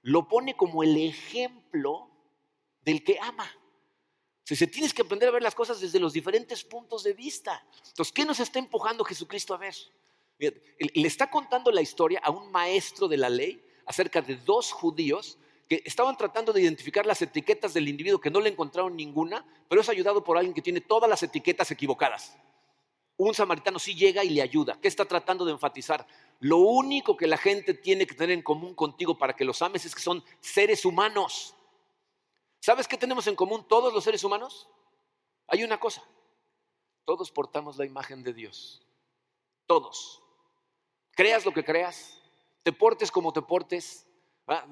[0.01, 2.09] lo pone como el ejemplo
[2.81, 3.49] del que ama.
[4.45, 7.65] Si se tienes que aprender a ver las cosas desde los diferentes puntos de vista.
[7.87, 9.75] Entonces, ¿qué nos está empujando Jesucristo a ver?
[10.37, 15.39] Le está contando la historia a un maestro de la ley acerca de dos judíos
[15.67, 19.81] que estaban tratando de identificar las etiquetas del individuo que no le encontraron ninguna, pero
[19.81, 22.37] es ayudado por alguien que tiene todas las etiquetas equivocadas.
[23.17, 24.77] Un samaritano sí llega y le ayuda.
[24.79, 26.05] ¿Qué está tratando de enfatizar?
[26.39, 29.85] Lo único que la gente tiene que tener en común contigo para que los ames
[29.85, 31.55] es que son seres humanos.
[32.65, 34.67] ¿Sabes qué tenemos en común todos los seres humanos?
[35.45, 36.03] Hay una cosa.
[37.03, 38.81] Todos portamos la imagen de Dios.
[39.67, 40.23] Todos.
[41.11, 42.19] Creas lo que creas,
[42.63, 44.07] te portes como te portes,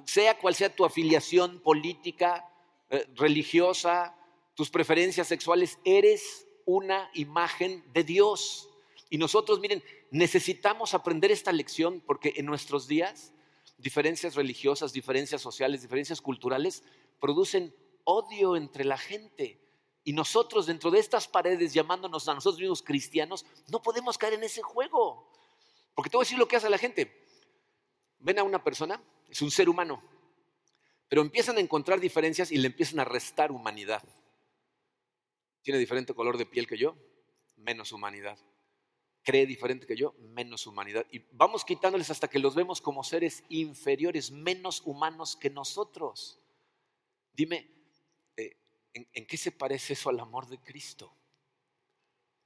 [0.06, 2.52] sea cual sea tu afiliación política,
[2.90, 4.18] eh, religiosa,
[4.56, 8.72] tus preferencias sexuales, eres una imagen de Dios.
[9.12, 13.34] Y nosotros, miren, necesitamos aprender esta lección porque en nuestros días
[13.78, 16.84] diferencias religiosas, diferencias sociales, diferencias culturales
[17.20, 17.72] producen
[18.04, 19.60] odio entre la gente.
[20.04, 24.44] Y nosotros dentro de estas paredes, llamándonos a nosotros mismos cristianos, no podemos caer en
[24.44, 25.32] ese juego.
[25.96, 27.26] Porque te voy a decir lo que hace la gente.
[28.20, 30.02] Ven a una persona, es un ser humano,
[31.08, 34.04] pero empiezan a encontrar diferencias y le empiezan a restar humanidad.
[35.62, 36.96] Tiene diferente color de piel que yo,
[37.58, 38.38] menos humanidad.
[39.22, 41.06] Cree diferente que yo, menos humanidad.
[41.12, 46.40] Y vamos quitándoles hasta que los vemos como seres inferiores, menos humanos que nosotros.
[47.32, 47.73] Dime,
[48.94, 51.16] ¿en, qué se parece eso al amor de Cristo?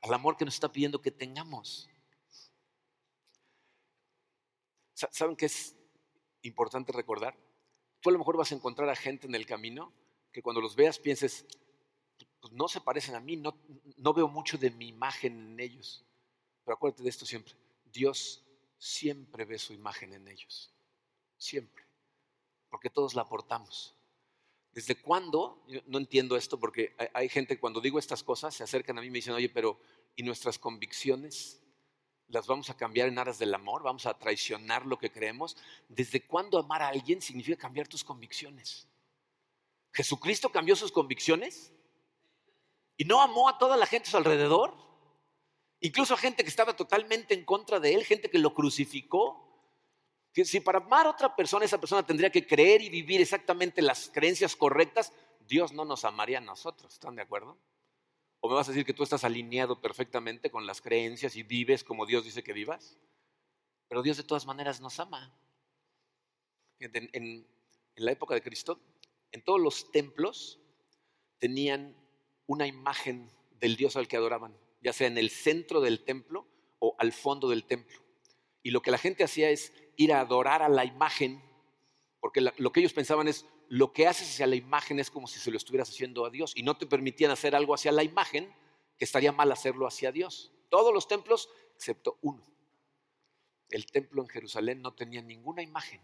[0.02, 1.90] Al amor que nos está pidiendo que tengamos.
[4.94, 5.76] ¿Saben qué es
[6.42, 7.38] importante recordar?
[8.00, 9.94] Tú a lo mejor vas a encontrar a gente en el camino
[10.32, 11.46] que cuando los veas pienses,
[12.40, 13.58] pues no se parecen a mí, no,
[13.98, 16.06] no veo mucho de mi imagen en ellos.
[16.64, 17.54] Pero acuérdate de esto siempre,
[17.86, 18.44] Dios
[18.78, 20.72] siempre ve su imagen en ellos,
[21.38, 21.84] siempre,
[22.70, 23.97] porque todos la aportamos.
[24.78, 25.66] ¿Desde cuándo?
[25.88, 29.10] No entiendo esto porque hay, gente cuando digo estas cosas se acercan a mí y
[29.10, 29.80] me dicen, oye, pero
[30.16, 31.60] ¿y nuestras convicciones?
[32.28, 33.82] ¿Las vamos a cambiar en aras del amor?
[33.82, 35.58] ¿Vamos a traicionar lo que creemos?
[35.90, 38.88] ¿Desde cuándo amar a alguien significa cambiar tus convicciones?
[39.94, 41.74] ¿Jesucristo cambió sus convicciones?
[42.98, 44.76] ¿Y no amó a toda la gente a su alrededor?
[45.80, 49.47] Incluso a gente que estaba totalmente en contra de él, gente que lo crucificó.
[50.46, 54.10] Si para amar a otra persona, esa persona tendría que creer y vivir exactamente las
[54.10, 55.12] creencias correctas,
[55.48, 56.94] Dios no nos amaría a nosotros.
[56.94, 57.58] ¿Están de acuerdo?
[58.40, 61.84] ¿O me vas a decir que tú estás alineado perfectamente con las creencias y vives
[61.84, 62.98] como Dios dice que vivas?
[63.88, 65.34] Pero Dios de todas maneras nos ama.
[66.80, 67.48] En
[67.96, 68.80] la época de Cristo,
[69.32, 70.60] en todos los templos
[71.40, 71.96] tenían
[72.46, 76.48] una imagen del Dios al que adoraban, ya sea en el centro del templo
[76.80, 78.00] o al fondo del templo.
[78.62, 81.44] Y lo que la gente hacía es ir a adorar a la imagen,
[82.22, 85.40] porque lo que ellos pensaban es, lo que haces hacia la imagen es como si
[85.40, 88.54] se lo estuvieras haciendo a Dios, y no te permitían hacer algo hacia la imagen,
[88.98, 90.54] que estaría mal hacerlo hacia Dios.
[90.70, 92.44] Todos los templos, excepto uno.
[93.70, 96.02] El templo en Jerusalén no tenía ninguna imagen.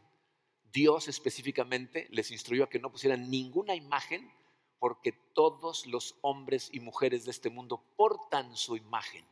[0.72, 4.32] Dios específicamente les instruyó a que no pusieran ninguna imagen
[4.80, 9.26] porque todos los hombres y mujeres de este mundo portan su imagen.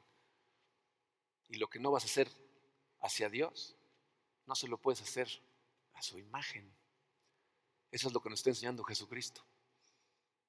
[1.49, 2.29] Y lo que no vas a hacer
[3.01, 3.75] hacia Dios,
[4.45, 5.29] no se lo puedes hacer
[5.93, 6.73] a su imagen.
[7.91, 9.45] Eso es lo que nos está enseñando Jesucristo.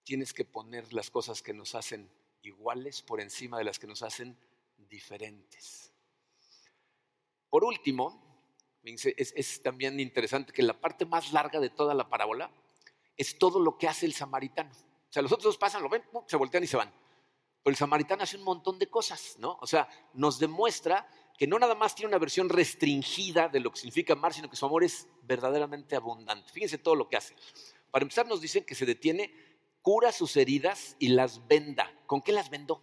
[0.05, 2.11] Tienes que poner las cosas que nos hacen
[2.43, 4.37] iguales por encima de las que nos hacen
[4.77, 5.93] diferentes.
[7.49, 8.33] Por último,
[8.83, 12.51] es, también interesante que la parte más larga de toda la parábola
[13.17, 14.71] es todo lo que hace el samaritano.
[14.73, 16.91] O sea, los otros pasan, lo ven, se voltean y se van.
[17.63, 19.59] Pero el samaritano hace un montón de cosas, ¿no?
[19.61, 21.07] O sea, nos demuestra
[21.39, 24.57] que no nada más tiene una versión restringida de lo que significa amar, sino que
[24.57, 26.53] su amor es verdaderamente abundante.
[26.53, 27.35] Fíjense todo lo que hace.
[27.91, 29.35] Para empezar nos dice que se detiene,
[29.83, 31.93] cura sus heridas y las venda.
[32.07, 32.81] ¿Con qué las vendó?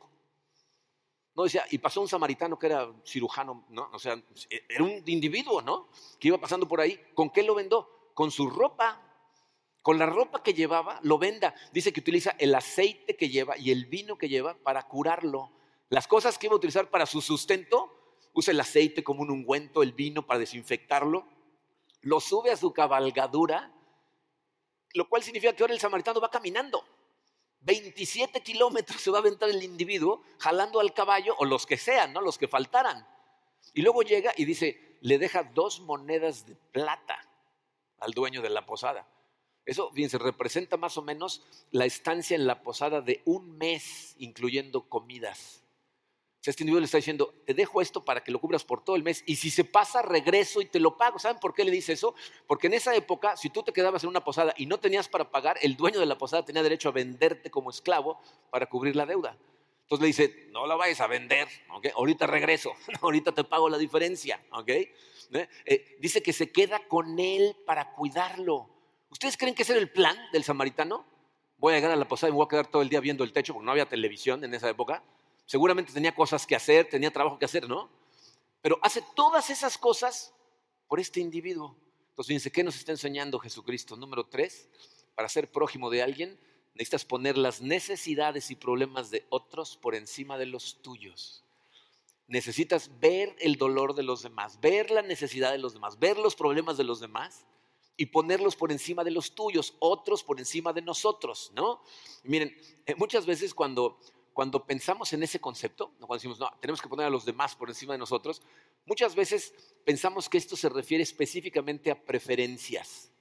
[1.36, 3.90] No decía, y pasó un samaritano que era cirujano, ¿no?
[3.94, 4.22] O sea,
[4.68, 5.90] era un individuo, ¿no?
[6.20, 7.00] Que iba pasando por ahí.
[7.14, 8.12] ¿Con qué lo vendó?
[8.14, 9.02] Con su ropa.
[9.82, 11.56] Con la ropa que llevaba, lo venda.
[11.72, 15.54] Dice que utiliza el aceite que lleva y el vino que lleva para curarlo.
[15.88, 17.99] Las cosas que iba a utilizar para su sustento,
[18.34, 21.28] usa el aceite como un ungüento, el vino para desinfectarlo,
[22.02, 23.74] lo sube a su cabalgadura,
[24.94, 26.84] lo cual significa que ahora el samaritano va caminando.
[27.62, 32.14] 27 kilómetros se va a aventar el individuo jalando al caballo o los que sean,
[32.14, 32.22] ¿no?
[32.22, 33.06] los que faltaran.
[33.74, 37.20] Y luego llega y dice, le deja dos monedas de plata
[38.00, 39.08] al dueño de la posada.
[39.66, 44.88] Eso, fíjense, representa más o menos la estancia en la posada de un mes, incluyendo
[44.90, 45.64] comidas
[46.48, 49.04] este individuo le está diciendo, te dejo esto para que lo cubras por todo el
[49.04, 51.20] mes y si se pasa, regreso y te lo pago.
[51.20, 52.16] ¿Saben por qué le dice eso?
[52.48, 55.32] Porque en esa época, si tú te quedabas en una posada y no tenías para
[55.32, 59.06] pagar, el dueño de la posada tenía derecho a venderte como esclavo para cubrir la
[59.06, 59.38] deuda.
[59.82, 61.48] Entonces le dice, no la vayas a vender,
[61.96, 62.72] ahorita regreso,
[63.02, 64.42] ahorita te pago la diferencia.
[64.52, 64.94] ¿okay?
[65.34, 65.48] ¿Eh?
[65.66, 68.70] Eh, dice que se queda con él para cuidarlo.
[69.10, 71.06] ¿Ustedes creen que ese era el plan del samaritano?
[71.58, 73.26] Voy a llegar a la posada y me voy a quedar todo el día viendo
[73.26, 75.04] el techo porque no había televisión en esa época
[75.50, 77.90] seguramente tenía cosas que hacer, tenía trabajo que hacer, ¿no?
[78.62, 80.32] Pero hace todas esas cosas
[80.88, 81.76] por este individuo.
[82.10, 83.96] Entonces, fíjense, ¿qué nos está enseñando Jesucristo?
[83.96, 84.70] Número tres,
[85.16, 86.40] para ser prójimo de alguien,
[86.76, 91.44] necesitas poner las necesidades y problemas de otros por encima de los tuyos.
[92.28, 96.36] Necesitas ver el dolor de los demás, ver la necesidad de los demás, ver los
[96.36, 97.48] problemas de los demás
[97.98, 101.82] y ponerlos por encima de los tuyos, otros por encima de nosotros, ¿no?
[102.22, 104.00] Miren, eh, muchas veces cuando,
[104.34, 107.70] cuando pensamos en ese concepto, cuando decimos, no, tenemos que poner a los demás por
[107.70, 108.42] encima de nosotros,
[108.86, 109.54] muchas veces
[109.86, 113.12] pensamos que esto se refiere específicamente a preferencias,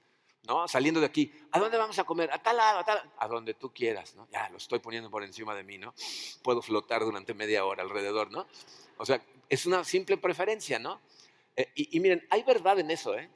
[0.47, 0.67] ¿no?
[0.67, 2.31] Saliendo de aquí, ¿a dónde vamos a comer?
[2.31, 4.27] A tal lado, a tal, a donde tú quieras, ¿no?
[4.31, 5.93] Ya lo estoy poniendo por encima de mí, ¿no?
[6.41, 8.47] Puedo flotar durante media hora alrededor, ¿no?
[8.97, 11.01] O sea, es una simple preferencia, ¿no?
[11.55, 13.29] Eh, y, y miren, hay verdad en eso, ¿eh?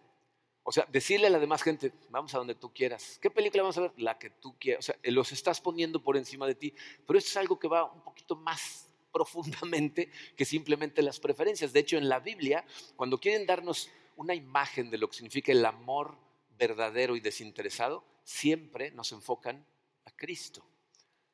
[0.64, 3.20] O sea, decirle a la demás gente, vamos a donde tú quieras.
[3.22, 3.94] ¿Qué película vamos a ver?
[3.98, 4.80] La que tú quieras.
[4.80, 6.74] O sea, los estás poniendo por encima de ti.
[7.06, 11.74] Pero esto es algo que va un poquito más profundamente que simplemente las preferencias.
[11.74, 15.66] De hecho, en la Biblia, cuando quieren darnos una imagen de lo que significa el
[15.66, 16.18] amor
[16.58, 19.66] verdadero y desinteresado, siempre nos enfocan
[20.06, 20.66] a Cristo.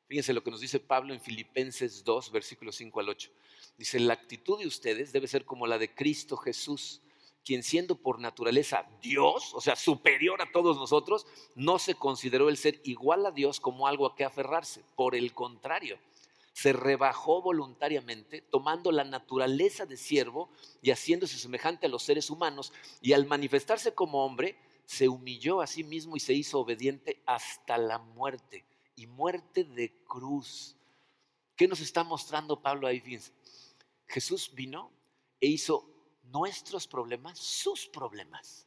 [0.08, 3.30] Fíjense lo que nos dice Pablo en Filipenses 2, versículos 5 al 8.
[3.78, 7.00] Dice, la actitud de ustedes debe ser como la de Cristo Jesús
[7.44, 12.56] quien siendo por naturaleza Dios, o sea, superior a todos nosotros, no se consideró el
[12.56, 14.84] ser igual a Dios como algo a que aferrarse.
[14.96, 15.98] Por el contrario,
[16.52, 20.50] se rebajó voluntariamente, tomando la naturaleza de siervo
[20.82, 25.66] y haciéndose semejante a los seres humanos, y al manifestarse como hombre, se humilló a
[25.66, 28.64] sí mismo y se hizo obediente hasta la muerte,
[28.96, 30.76] y muerte de cruz.
[31.56, 33.02] ¿Qué nos está mostrando Pablo ahí?
[34.06, 34.90] Jesús vino
[35.40, 35.89] e hizo
[36.32, 38.66] nuestros problemas sus problemas.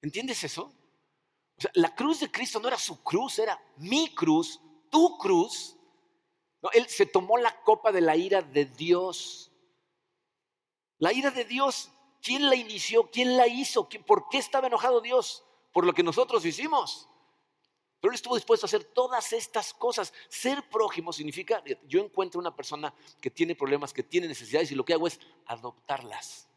[0.00, 0.72] ¿Entiendes eso?
[1.56, 5.76] O sea, la cruz de Cristo no era su cruz, era mi cruz, tu cruz.
[6.62, 9.50] No, él se tomó la copa de la ira de Dios.
[10.98, 11.90] La ira de Dios,
[12.22, 13.10] ¿quién la inició?
[13.10, 13.88] ¿Quién la hizo?
[13.88, 15.44] ¿Por qué estaba enojado Dios?
[15.72, 17.08] Por lo que nosotros hicimos.
[18.00, 20.12] Pero él estuvo dispuesto a hacer todas estas cosas.
[20.28, 24.84] Ser prójimo significa, yo encuentro una persona que tiene problemas, que tiene necesidades y lo
[24.84, 26.47] que hago es adoptarlas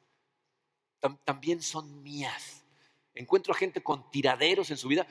[1.23, 2.61] también son mías.
[3.13, 5.05] Encuentro a gente con tiraderos en su vida.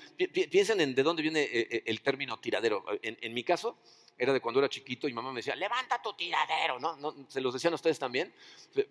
[0.50, 2.85] Piensen en de dónde viene eh, eh, el término tiradero.
[3.03, 3.79] En, mi caso,
[4.16, 7.14] era de cuando era chiquito y mamá me decía, levanta tu tiradero, ¿no?
[7.29, 8.33] se los decían a ustedes también.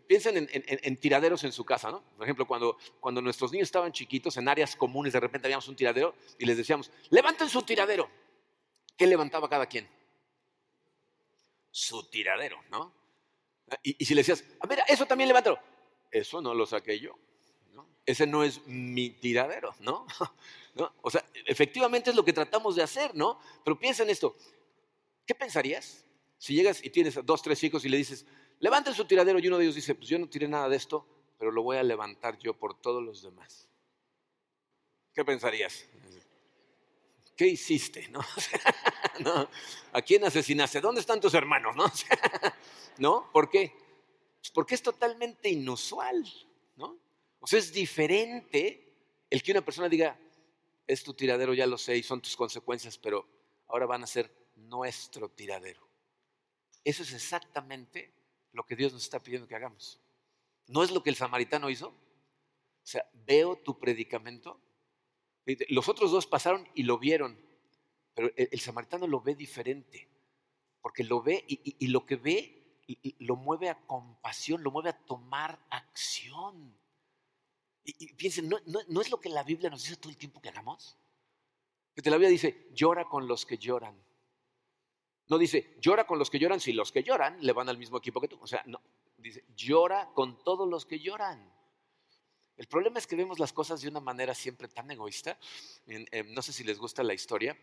[0.06, 2.04] Piensen en, tiraderos en su casa, ¿no?
[2.18, 5.76] Por ejemplo, cuando, cuando nuestros niños estaban chiquitos, en áreas comunes, de repente habíamos un
[5.76, 8.10] tiradero y les decíamos, levanten su tiradero.
[8.96, 9.90] ¿Qué levantaba cada quien?
[11.72, 12.94] Su tiradero, ¿no?
[13.82, 15.60] Y, si le decías, a ver, eso también levántalo
[16.12, 17.18] eso no lo saqué yo.
[18.06, 20.08] Ese no es mi tiradero, ¿no?
[20.76, 20.94] ¿no?
[21.02, 23.40] O sea, efectivamente es lo que tratamos de hacer, ¿no?
[23.64, 24.36] Pero piensa en esto.
[25.26, 26.06] ¿Qué pensarías
[26.40, 28.26] si llegas y tienes dos, tres hijos y le dices,
[28.60, 31.06] levanten su tiradero y uno de ellos dice, pues yo no tiré nada de esto,
[31.38, 33.68] pero lo voy a levantar yo por todos los demás?
[35.14, 35.86] ¿Qué pensarías?
[37.36, 38.08] ¿Qué hiciste?
[38.10, 38.20] ¿No?
[39.20, 39.50] ¿no?
[39.94, 40.82] ¿A quién asesinaste?
[40.82, 41.76] ¿Dónde están tus hermanos?
[41.76, 41.86] ¿No?
[42.98, 43.30] ¿No?
[43.32, 43.74] ¿Por qué?
[44.54, 46.26] Porque es totalmente inusual,
[46.76, 46.98] ¿no?
[47.40, 48.90] O sea, es diferente
[49.30, 50.20] el que una persona diga,
[50.88, 53.28] es tu tiradero, ya lo sé, y son tus consecuencias, pero
[53.68, 55.88] ahora van a ser nuestro tiradero.
[56.84, 58.12] Eso es exactamente
[58.54, 60.00] lo que Dios nos está pidiendo que hagamos.
[60.68, 61.90] ¿No es lo que el samaritano hizo?
[61.90, 61.96] O
[62.84, 64.60] sea, veo tu predicamento.
[65.70, 67.40] Los otros dos pasaron y lo vieron,
[68.16, 70.08] pero el, samaritano lo ve diferente,
[70.82, 72.59] porque lo ve y lo que ve
[73.20, 76.76] lo mueve a compasión, lo mueve a tomar acción.
[77.84, 80.98] Y, piensen, ¿no, es lo que la Biblia nos dice todo el tiempo que hagamos?
[81.96, 83.96] Que la Biblia dice, llora con los que lloran.
[85.28, 87.98] No dice, llora con los que lloran si los que lloran le van al mismo
[87.98, 88.40] equipo que tú.
[88.42, 88.82] O sea, no,
[89.18, 91.54] dice, llora con todos los que lloran.
[92.58, 95.38] El problema es que vemos las cosas de una manera siempre tan egoísta.
[96.28, 97.58] no sé si les gusta la historia.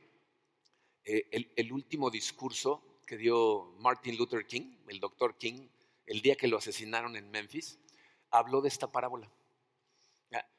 [1.05, 5.69] Eh, el, el último discurso que dio Martin Luther King, el doctor King,
[6.07, 7.79] el día que lo asesinaron en Memphis,
[8.31, 9.31] habló de esta parábola.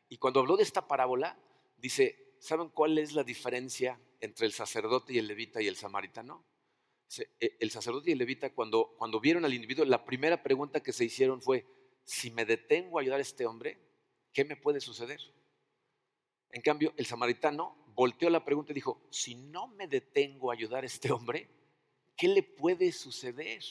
[0.09, 1.37] Y cuando habló de esta parábola,
[1.77, 6.45] dice, ¿saben cuál es la diferencia entre el sacerdote y el levita y el samaritano?
[7.39, 10.93] E, el sacerdote y el levita, cuando, cuando vieron al individuo, la primera pregunta que
[10.93, 11.65] se hicieron fue,
[12.05, 13.77] si me detengo a ayudar a este hombre,
[14.31, 15.19] ¿qué me puede suceder?
[16.51, 20.83] En cambio, el samaritano volteó la pregunta y dijo, si no me detengo a ayudar
[20.83, 21.49] a este hombre,
[22.17, 23.63] ¿qué le puede suceder?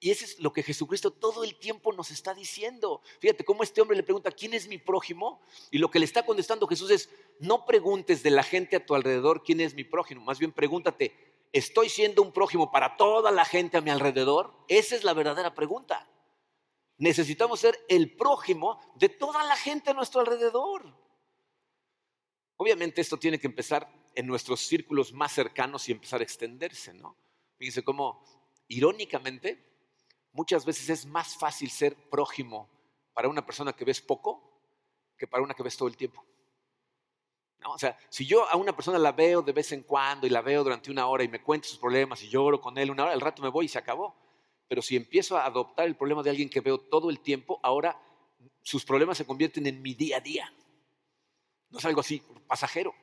[0.00, 3.02] Y eso es lo que Jesucristo todo el tiempo nos está diciendo.
[3.20, 5.42] Fíjate cómo este hombre le pregunta, ¿quién es mi prójimo?
[5.70, 8.94] Y lo que le está contestando Jesús es, no preguntes de la gente a tu
[8.94, 11.12] alrededor quién es mi prójimo, más bien pregúntate,
[11.54, 14.52] ¿Estoy siendo un prójimo para toda la gente a mi alrededor?
[14.66, 16.04] Esa es la verdadera pregunta.
[16.98, 20.82] Necesitamos ser el prójimo de toda la gente a nuestro alrededor.
[22.56, 27.16] Obviamente esto tiene que empezar en nuestros círculos más cercanos y empezar a extenderse, ¿no?
[27.56, 28.24] Fíjense cómo,
[28.68, 29.64] irónicamente,
[30.32, 32.68] muchas veces es más fácil ser prójimo
[33.12, 34.54] para una persona que ves poco
[35.16, 36.24] que para una que ves todo el tiempo.
[37.58, 37.72] ¿No?
[37.72, 40.42] O sea, si yo a una persona la veo de vez en cuando y la
[40.42, 43.12] veo durante una hora y me cuenta sus problemas y lloro con él una hora,
[43.12, 44.16] al rato me voy y se acabó.
[44.68, 48.00] Pero si empiezo a adoptar el problema de alguien que veo todo el tiempo, ahora
[48.62, 50.52] sus problemas se convierten en mi día a día.
[51.70, 52.94] No es algo así, pasajero.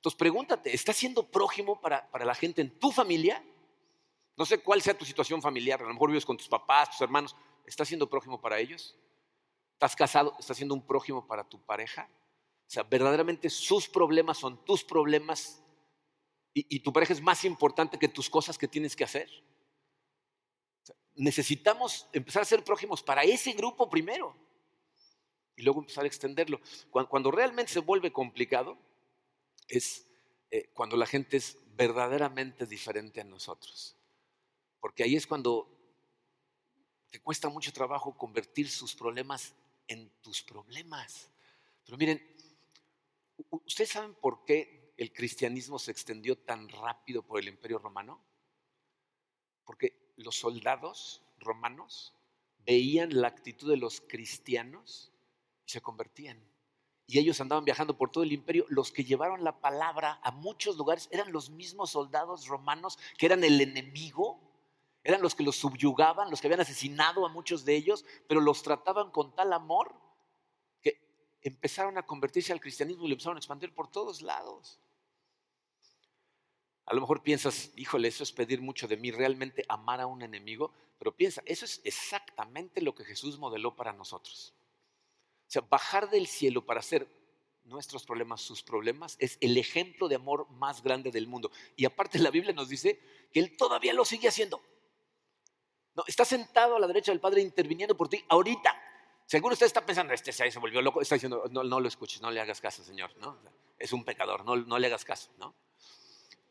[0.00, 3.44] Entonces pregúntate, ¿estás siendo prójimo para, para la gente en tu familia?
[4.36, 7.00] No sé cuál sea tu situación familiar, a lo mejor vives con tus papás, tus
[7.02, 7.36] hermanos,
[7.66, 8.96] ¿estás siendo prójimo para ellos?
[9.74, 10.34] ¿Estás casado?
[10.38, 12.08] ¿Estás siendo un prójimo para tu pareja?
[12.66, 15.62] O sea, verdaderamente sus problemas son tus problemas
[16.54, 19.28] y, y tu pareja es más importante que tus cosas que tienes que hacer
[21.20, 24.34] necesitamos empezar a ser prójimos para ese grupo primero
[25.54, 26.60] y luego empezar a extenderlo.
[26.90, 28.78] Cuando, realmente se vuelve complicado
[29.70, 30.06] es
[30.50, 33.96] eh, cuando la gente es verdaderamente diferente a nosotros.
[34.80, 35.68] Porque ahí es cuando
[37.10, 39.54] te cuesta mucho trabajo convertir sus problemas
[39.88, 41.30] en tus problemas.
[41.84, 42.36] Pero miren,
[43.50, 48.20] ¿ustedes saben por qué el cristianismo se extendió tan rápido por el imperio romano?
[49.64, 52.14] Porque los soldados romanos
[52.64, 55.12] veían la actitud de los cristianos
[55.66, 56.49] y se convertían.
[57.10, 58.64] Y ellos andaban viajando por todo el imperio.
[58.68, 63.42] Los que llevaron la palabra a muchos lugares eran los mismos soldados romanos que eran
[63.42, 64.40] el enemigo,
[65.02, 68.62] eran los que los subyugaban, los que habían asesinado a muchos de ellos, pero los
[68.62, 69.92] trataban con tal amor
[70.80, 71.00] que
[71.42, 74.78] empezaron a convertirse al cristianismo y lo empezaron a expandir por todos lados.
[76.86, 80.22] A lo mejor piensas, híjole, eso es pedir mucho de mí, realmente amar a un
[80.22, 84.54] enemigo, pero piensa, eso es exactamente lo que Jesús modeló para nosotros.
[85.50, 87.08] O sea, bajar del cielo para hacer
[87.64, 91.50] nuestros problemas sus problemas es el ejemplo de amor más grande del mundo.
[91.74, 93.00] Y aparte la Biblia nos dice
[93.32, 94.62] que Él todavía lo sigue haciendo.
[95.96, 98.80] No, está sentado a la derecha del Padre interviniendo por ti ahorita.
[99.26, 102.30] Seguro usted está pensando, este se volvió loco, está diciendo, no, no lo escuches, no
[102.30, 103.10] le hagas caso, Señor.
[103.16, 103.36] ¿no?
[103.76, 105.32] Es un pecador, no, no le hagas caso.
[105.36, 105.52] ¿no?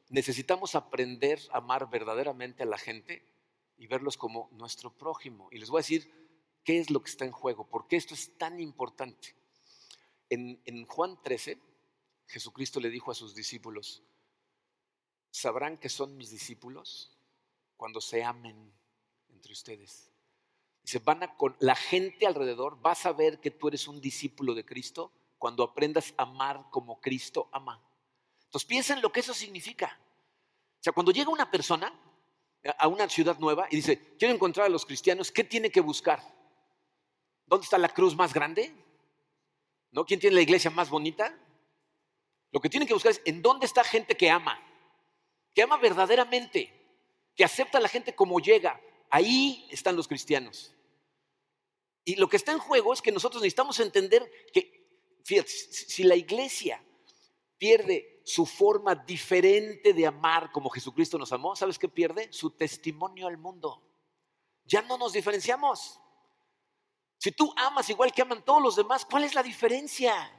[0.09, 3.23] necesitamos aprender a amar verdaderamente a la gente
[3.77, 5.47] y verlos como nuestro prójimo.
[5.51, 6.28] Y les voy a decir
[6.63, 9.35] qué es lo que está en juego, por qué esto es tan importante.
[10.29, 11.59] En, Juan 13,
[12.27, 14.03] Jesucristo le dijo a sus discípulos,
[15.31, 17.17] sabrán que son mis discípulos
[17.75, 18.71] cuando se amen
[19.29, 20.11] entre ustedes.
[20.83, 24.53] Dice, van a con la gente alrededor va a saber que tú eres un discípulo
[24.53, 27.83] de Cristo cuando aprendas a amar como Cristo ama.
[28.45, 29.99] Entonces piensa en lo que eso significa.
[30.79, 31.93] O sea, cuando llega una persona
[32.77, 36.38] a una ciudad nueva y dice, quiero encontrar a los cristianos, ¿qué tiene que buscar?
[37.49, 38.71] ¿Dónde está la cruz más grande?
[39.91, 40.05] ¿No?
[40.05, 41.35] ¿Quién tiene la iglesia más bonita?
[42.51, 44.61] Lo que tiene que buscar es en dónde está gente que ama,
[45.55, 46.71] que ama verdaderamente,
[47.35, 48.79] que acepta a la gente como llega.
[49.09, 50.75] Ahí están los cristianos.
[52.05, 56.15] Y lo que está en juego es que nosotros necesitamos entender que, fíjate, si la
[56.15, 56.83] iglesia
[57.57, 62.31] pierde su forma diferente de amar como Jesucristo nos amó, ¿sabes qué pierde?
[62.31, 63.81] Su testimonio al mundo.
[64.65, 65.99] Ya no nos diferenciamos.
[67.19, 70.31] Si tú amas igual que aman todos los demás, ¿cuál es la diferencia?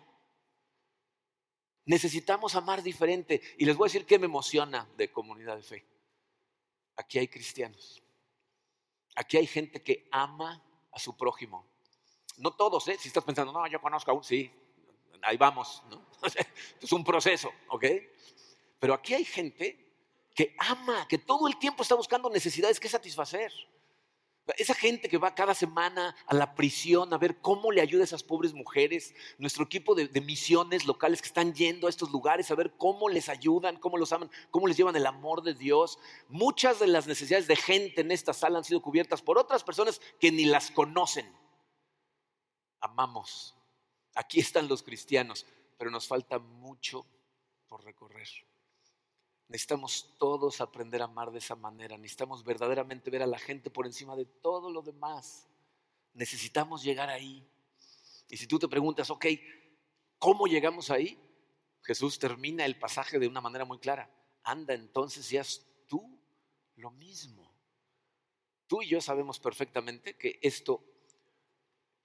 [1.85, 3.41] Necesitamos amar diferente.
[3.59, 5.87] Y les voy a decir qué me emociona de comunidad de fe.
[6.97, 8.03] Aquí hay cristianos.
[9.14, 11.66] Aquí hay gente que ama a su prójimo.
[12.39, 12.97] No todos, ¿eh?
[12.99, 14.51] Si estás pensando, no, yo conozco a un, sí,
[15.20, 16.07] ahí vamos, ¿no?
[16.81, 17.85] es un proceso, ¿ok?
[18.78, 19.87] Pero aquí hay gente
[20.35, 23.53] que ama, que todo el tiempo está buscando necesidades que satisfacer.
[24.57, 28.05] Esa gente que va cada semana a la prisión a ver cómo le ayuda a
[28.05, 32.51] esas pobres mujeres, nuestro equipo de, de, misiones locales que están yendo a estos lugares
[32.51, 35.99] a ver cómo les ayudan, cómo los aman, cómo les llevan el amor de Dios.
[36.28, 40.01] Muchas de las necesidades de gente en esta sala han sido cubiertas por otras personas
[40.18, 41.30] que ni las conocen.
[42.80, 43.55] Amamos
[44.14, 45.47] Aquí están los cristianos,
[45.78, 47.07] pero nos falta mucho
[47.68, 48.28] por recorrer.
[49.51, 51.98] Necesitamos todos aprender a amar de esa manera.
[51.98, 55.48] Necesitamos verdaderamente ver a la gente por encima de todo lo demás.
[56.14, 57.44] Necesitamos llegar ahí.
[58.28, 59.26] Y si tú te preguntas, ok,
[60.20, 61.18] ¿cómo llegamos ahí?
[61.82, 64.09] Jesús termina el pasaje de una manera muy clara.
[64.44, 66.16] Anda entonces y haz tú
[66.76, 67.53] lo mismo.
[68.68, 70.80] Tú y yo sabemos perfectamente que esto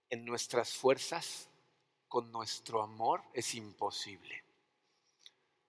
[0.10, 1.48] en nuestras fuerzas
[2.08, 4.45] con nuestro amor es imposible.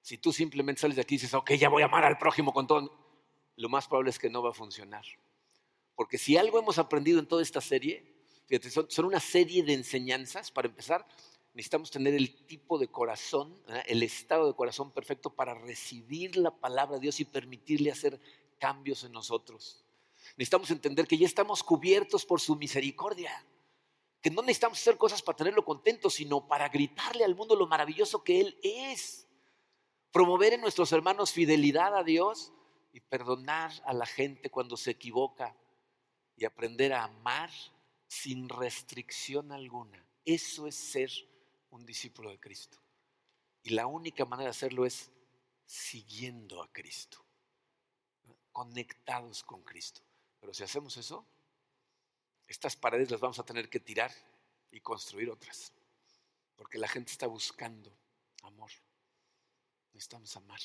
[0.07, 2.53] Si tú simplemente sales de aquí y dices, ok, ya voy a amar al prójimo
[2.53, 2.97] con todo,
[3.57, 5.05] lo más probable es que no va a funcionar.
[5.97, 8.15] Porque si algo hemos aprendido en toda esta serie,
[8.47, 10.53] fíjate, son, una serie de enseñanzas.
[10.53, 11.05] Para empezar,
[11.55, 16.99] necesitamos tener el tipo de corazón, el estado de corazón perfecto para recibir la palabra
[16.99, 18.21] de Dios y permitirle hacer
[18.61, 19.85] cambios en nosotros.
[20.37, 23.45] Necesitamos entender que ya estamos cubiertos por su misericordia,
[24.23, 28.23] que no necesitamos hacer cosas para tenerlo contento, sino para gritarle al mundo lo maravilloso
[28.23, 29.26] que Él es.
[30.17, 32.51] Promover en nuestros hermanos fidelidad a Dios
[32.91, 35.55] y perdonar a la gente cuando se equivoca
[36.37, 37.51] y aprender a amar
[38.09, 40.03] sin restricción alguna.
[40.25, 41.11] Eso es ser
[41.69, 42.79] un discípulo de Cristo.
[43.63, 45.11] Y la única manera de hacerlo es
[45.67, 47.23] siguiendo a Cristo,
[48.53, 50.01] conectados con Cristo.
[50.41, 51.27] Pero si hacemos eso,
[52.47, 54.13] estas paredes las vamos a tener que tirar
[54.71, 55.75] y construir otras,
[56.57, 57.95] porque la gente está buscando
[58.45, 58.71] amor.
[59.97, 60.61] Necesitamos amar.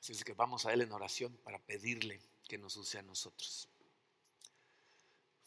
[0.00, 3.68] Así es que vamos a Él en oración para pedirle que nos use a nosotros.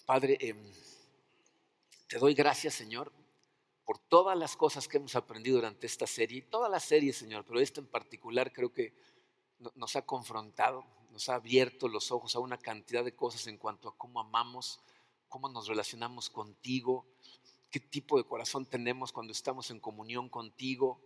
[0.05, 0.71] Padre, em,
[2.07, 3.11] te doy gracias, Señor,
[3.83, 7.59] por todas las cosas que hemos aprendido durante esta serie, todas las series, Señor, pero
[7.59, 8.93] esta en particular creo que
[9.73, 13.89] nos ha confrontado, nos ha abierto los ojos a una cantidad de cosas en cuanto
[13.89, 14.79] a cómo amamos,
[15.27, 17.07] cómo nos relacionamos contigo,
[17.71, 21.01] qué tipo de corazón tenemos cuando estamos en comunión contigo,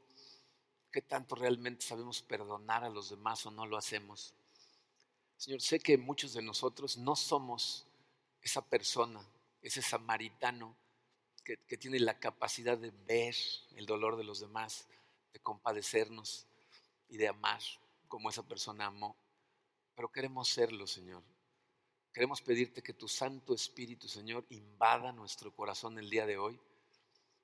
[0.95, 4.33] qué tanto realmente sabemos perdonar a los demás o no lo hacemos.
[5.35, 7.85] Señor, sé que muchos de nosotros no somos
[8.41, 9.19] esa persona,
[9.61, 10.73] ese samaritano
[11.43, 13.35] que, tiene la capacidad de ver
[13.75, 14.87] el dolor de los demás,
[15.33, 16.47] de compadecernos
[17.09, 17.59] y de amar
[18.07, 19.17] como esa persona amó.
[19.95, 21.23] Pero queremos serlo, Señor.
[22.13, 26.57] Queremos pedirte que tu Santo Espíritu, Señor, invada nuestro corazón el día de hoy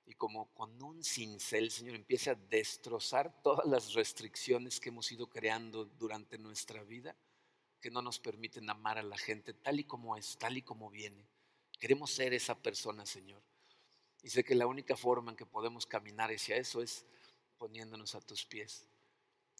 [0.06, 5.28] y como con un cincel, Señor, empiece a destrozar todas las restricciones que hemos ido
[5.28, 7.16] creando durante nuestra vida
[7.82, 10.90] que no nos permiten amar a la gente tal y como es, tal y como
[10.90, 11.26] viene.
[11.80, 13.42] Queremos ser esa persona, Señor.
[14.24, 17.06] Y sé que la única forma en que podemos caminar hacia eso es
[17.58, 18.86] poniéndonos a tus pies.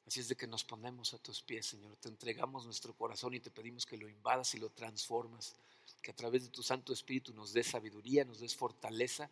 [0.06, 1.96] Así es de que nos ponemos a tus pies, Señor.
[1.98, 5.56] Te entregamos nuestro corazón y te pedimos que lo invadas y lo transformas.
[6.02, 9.30] Que a través de tu Santo Espíritu nos des sabiduría, nos des fortaleza.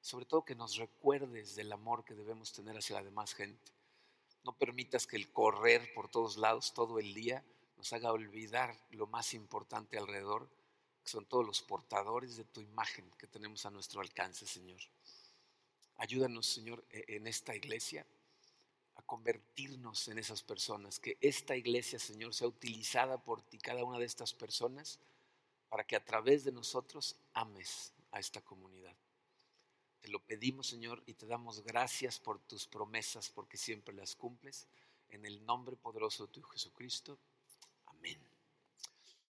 [0.00, 3.72] Sobre todo que nos recuerdes del amor que debemos tener hacia la demás gente.
[4.44, 7.44] No permitas que el correr por todos lados todo el día
[7.76, 10.48] nos haga olvidar lo más importante alrededor,
[11.02, 14.80] que son todos los portadores de tu imagen que tenemos a nuestro alcance, Señor.
[15.96, 18.06] Ayúdanos, Señor, e-, en esta iglesia
[18.96, 23.98] a convertirnos en esas personas, que esta iglesia, Señor, sea utilizada por ti, cada una
[23.98, 24.98] de estas personas,
[25.68, 28.94] para que a través de nosotros ames a esta comunidad.
[30.00, 34.66] Te lo pedimos, Señor, y te damos gracias por tus promesas, porque siempre las cumples.
[35.08, 37.18] En el nombre poderoso de tu Jesucristo.
[37.86, 38.27] Amén.